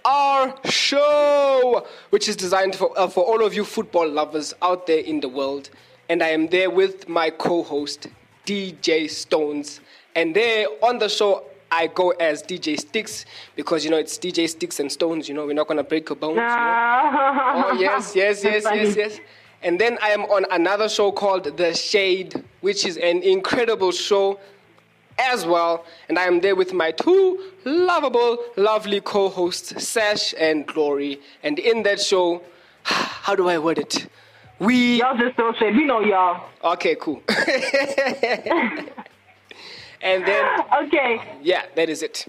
VAR 0.05 0.55
show, 0.65 1.87
which 2.11 2.29
is 2.29 2.37
designed 2.37 2.75
for, 2.75 2.99
uh, 2.99 3.09
for 3.09 3.25
all 3.25 3.45
of 3.45 3.55
you 3.55 3.65
football 3.65 4.09
lovers 4.09 4.55
out 4.63 4.87
there 4.87 5.01
in 5.01 5.21
the 5.21 5.29
world. 5.29 5.71
And 6.09 6.23
I 6.23 6.29
am 6.29 6.49
there 6.49 6.71
with 6.71 7.09
my 7.09 7.31
co 7.31 7.63
host, 7.63 8.09
DJ 8.47 9.11
Stones. 9.11 9.81
And 10.15 10.35
there 10.35 10.67
on 10.83 10.99
the 10.99 11.09
show, 11.09 11.45
I 11.71 11.89
go 11.89 12.11
as 12.11 12.43
DJ 12.43 12.79
Sticks 12.79 13.27
because 13.57 13.85
you 13.85 13.91
know 13.91 13.97
it's 13.99 14.17
DJ 14.19 14.49
Sticks 14.49 14.81
and 14.81 14.91
Stones. 14.91 15.29
You 15.29 15.35
know, 15.35 15.45
we're 15.47 15.53
not 15.53 15.67
gonna 15.67 15.83
break 15.83 16.09
a 16.11 16.15
bones. 16.15 16.37
you 16.37 16.43
know? 16.43 16.47
Oh 16.47 17.77
yes, 17.79 18.15
yes, 18.15 18.43
yes, 18.45 18.65
yes, 18.65 18.97
yes. 18.97 19.21
And 19.63 19.81
then 19.81 19.99
I 20.01 20.11
am 20.11 20.23
on 20.25 20.47
another 20.51 20.89
show 20.89 21.11
called 21.11 21.57
The 21.57 21.75
Shade, 21.75 22.45
which 22.61 22.87
is 22.87 22.97
an 22.99 23.23
incredible 23.23 23.91
show 23.91 24.39
as 25.19 25.47
well. 25.47 25.85
And 26.09 26.19
I 26.19 26.25
am 26.25 26.41
there 26.41 26.55
with 26.55 26.73
my 26.73 26.91
two 26.93 27.39
lovable, 27.65 28.39
lovely 28.57 29.01
co-hosts, 29.01 29.87
Sash 29.87 30.35
and 30.39 30.67
Glory. 30.67 31.21
And 31.43 31.59
in 31.59 31.83
that 31.85 32.01
show, 32.01 32.43
how 32.83 33.35
do 33.35 33.49
I 33.49 33.59
word 33.59 33.79
it? 33.79 34.07
We 34.59 35.01
Y'all 35.01 35.17
just 35.19 35.37
so 35.37 35.53
shit. 35.59 35.75
We 35.75 35.85
know 35.85 36.01
y'all. 36.01 36.49
okay, 36.65 36.97
cool. 36.99 37.23
and 37.29 37.37
then 40.27 40.61
Okay. 40.85 41.21
yeah, 41.43 41.65
that 41.75 41.89
is 41.89 42.03
it. 42.03 42.27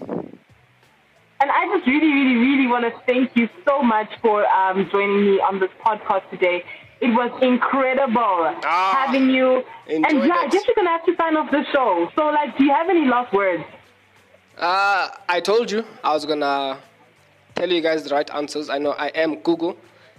And 1.40 1.52
I 1.52 1.66
just 1.76 1.86
really, 1.86 2.08
really, 2.12 2.34
really 2.34 2.66
want 2.66 2.84
to 2.84 2.90
thank 3.06 3.30
you 3.36 3.48
so 3.66 3.80
much 3.80 4.08
for 4.20 4.44
um, 4.48 4.88
joining 4.90 5.24
me 5.24 5.38
on 5.40 5.60
this 5.60 5.70
podcast 5.86 6.28
today. 6.30 6.64
It 7.00 7.08
was 7.08 7.30
incredible 7.42 8.54
Ah, 8.64 9.04
having 9.06 9.30
you. 9.30 9.62
And 9.88 10.04
yeah, 10.26 10.34
I 10.34 10.48
guess 10.48 10.64
you're 10.66 10.74
going 10.74 10.86
to 10.86 10.90
have 10.90 11.04
to 11.06 11.14
sign 11.16 11.36
off 11.36 11.50
the 11.50 11.64
show. 11.72 12.10
So, 12.16 12.26
like, 12.26 12.56
do 12.58 12.64
you 12.64 12.72
have 12.72 12.88
any 12.88 13.06
last 13.06 13.32
words? 13.32 13.62
Uh, 14.56 15.08
I 15.28 15.40
told 15.40 15.70
you 15.70 15.84
I 16.02 16.12
was 16.12 16.26
gonna 16.26 16.78
tell 17.54 17.70
you 17.70 17.80
guys 17.80 18.02
the 18.02 18.10
right 18.12 18.28
answers. 18.34 18.68
I 18.68 18.78
know 18.78 18.90
I 18.90 19.06
am 19.08 19.36
Google, 19.36 19.76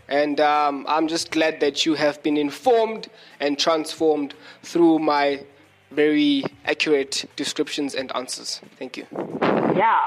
and 0.07 0.39
um, 0.39 0.85
I'm 0.87 1.09
just 1.09 1.29
glad 1.31 1.59
that 1.59 1.85
you 1.85 1.93
have 1.95 2.23
been 2.23 2.37
informed 2.37 3.09
and 3.41 3.59
transformed 3.59 4.33
through 4.63 4.99
my 4.99 5.43
very 5.91 6.43
accurate 6.63 7.25
descriptions 7.35 7.95
and 7.95 8.15
answers. 8.15 8.61
Thank 8.77 8.95
you. 8.95 9.05
Yeah. 9.75 9.97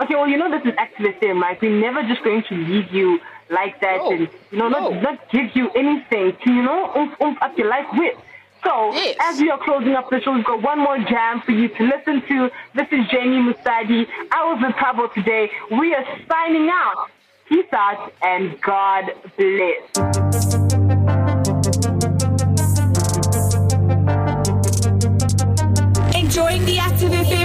Okay, 0.00 0.14
well, 0.14 0.26
you 0.26 0.38
know 0.38 0.50
this 0.50 0.64
is 0.64 0.72
Active 0.78 1.14
FM, 1.20 1.42
right? 1.42 1.60
We're 1.60 1.78
never 1.78 2.02
just 2.08 2.24
going 2.24 2.42
to 2.48 2.54
leave 2.54 2.90
you 2.90 3.20
like 3.50 3.80
that 3.80 3.98
No. 3.98 4.10
and, 4.12 4.28
you 4.50 4.58
know, 4.58 4.68
No. 4.68 4.90
not, 4.90 5.02
not 5.02 5.30
give 5.30 5.54
you 5.54 5.70
anything 5.70 6.36
to, 6.44 6.50
you 6.52 6.62
know, 6.62 6.90
oomph, 6.96 7.14
oomph 7.22 7.38
up 7.42 7.56
your 7.58 7.68
life 7.68 7.86
with. 7.94 8.16
So, 8.64 8.92
Yes. 8.94 9.16
as 9.20 9.40
we 9.40 9.50
are 9.50 9.58
closing 9.58 9.94
up 9.94 10.08
the 10.10 10.20
show, 10.20 10.32
we've 10.32 10.44
got 10.44 10.62
one 10.62 10.78
more 10.78 10.98
jam 10.98 11.40
for 11.40 11.50
you 11.52 11.68
to 11.68 11.82
listen 11.82 12.22
to. 12.28 12.50
This 12.74 12.86
is 12.92 13.06
Jamie 13.08 13.42
Musadi. 13.52 14.06
I 14.30 14.44
was 14.52 14.62
with 14.62 14.76
Thabo 14.76 15.12
today. 15.12 15.50
We 15.70 15.94
are 15.94 16.04
signing 16.28 16.68
out. 16.70 17.10
Peace 17.48 17.66
out 17.72 18.12
and 18.22 18.58
God 18.62 19.12
bless. 19.36 20.92
Enjoying 26.14 26.64
the 26.66 26.78
Active 26.80 27.12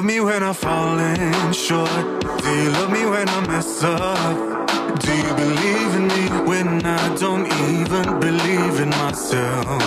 Love 0.00 0.06
me 0.06 0.20
when 0.20 0.42
I'm 0.42 0.54
falling 0.54 1.52
short? 1.52 1.90
Do 2.22 2.50
you 2.62 2.70
love 2.70 2.90
me 2.90 3.04
when 3.04 3.28
I 3.28 3.46
mess 3.46 3.82
up? 3.82 4.66
Do 4.98 5.14
you 5.14 5.34
believe 5.34 5.94
in 5.94 6.08
me 6.08 6.48
when 6.48 6.86
I 6.86 7.14
don't 7.16 7.46
even 7.46 8.18
believe 8.18 8.80
in 8.80 8.88
myself? 8.88 9.82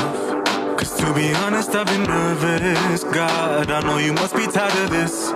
Cause 0.78 0.94
to 0.98 1.12
be 1.16 1.34
honest, 1.34 1.74
I've 1.74 1.88
been 1.88 2.04
nervous. 2.04 3.04
God, 3.06 3.72
I 3.72 3.82
know 3.82 3.98
you 3.98 4.14
must 4.14 4.36
be 4.36 4.46
tired 4.46 4.78
of 4.84 4.92
this. 4.92 5.32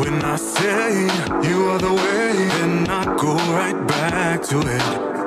When 0.00 0.20
I 0.24 0.34
say 0.34 1.04
you 1.48 1.68
are 1.70 1.78
the 1.78 1.94
way, 1.94 2.48
then 2.58 2.90
I 2.90 3.04
go 3.16 3.36
right 3.54 3.86
back 3.86 4.42
to 4.50 4.58
it. 4.66 5.19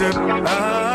Step 0.00 0.16
out. 0.16 0.89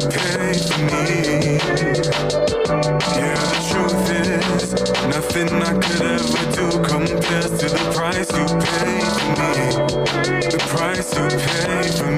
you 0.00 0.08
pay 0.10 0.54
for 0.54 0.78
me. 0.78 1.58
Yeah, 3.18 3.40
the 3.50 3.58
truth 3.68 4.10
is, 4.10 4.72
nothing 5.08 5.48
I 5.62 5.72
could 5.74 6.02
ever 6.02 6.42
do 6.54 6.66
compares 6.86 7.50
to 7.50 7.66
the 7.68 7.82
price 7.94 8.30
you 8.32 8.46
for 8.48 9.26
me. 9.38 9.54
The 10.50 10.58
price 10.68 11.10
you 11.16 11.26
pay 11.28 11.82
for 11.98 12.10
me. 12.12 12.17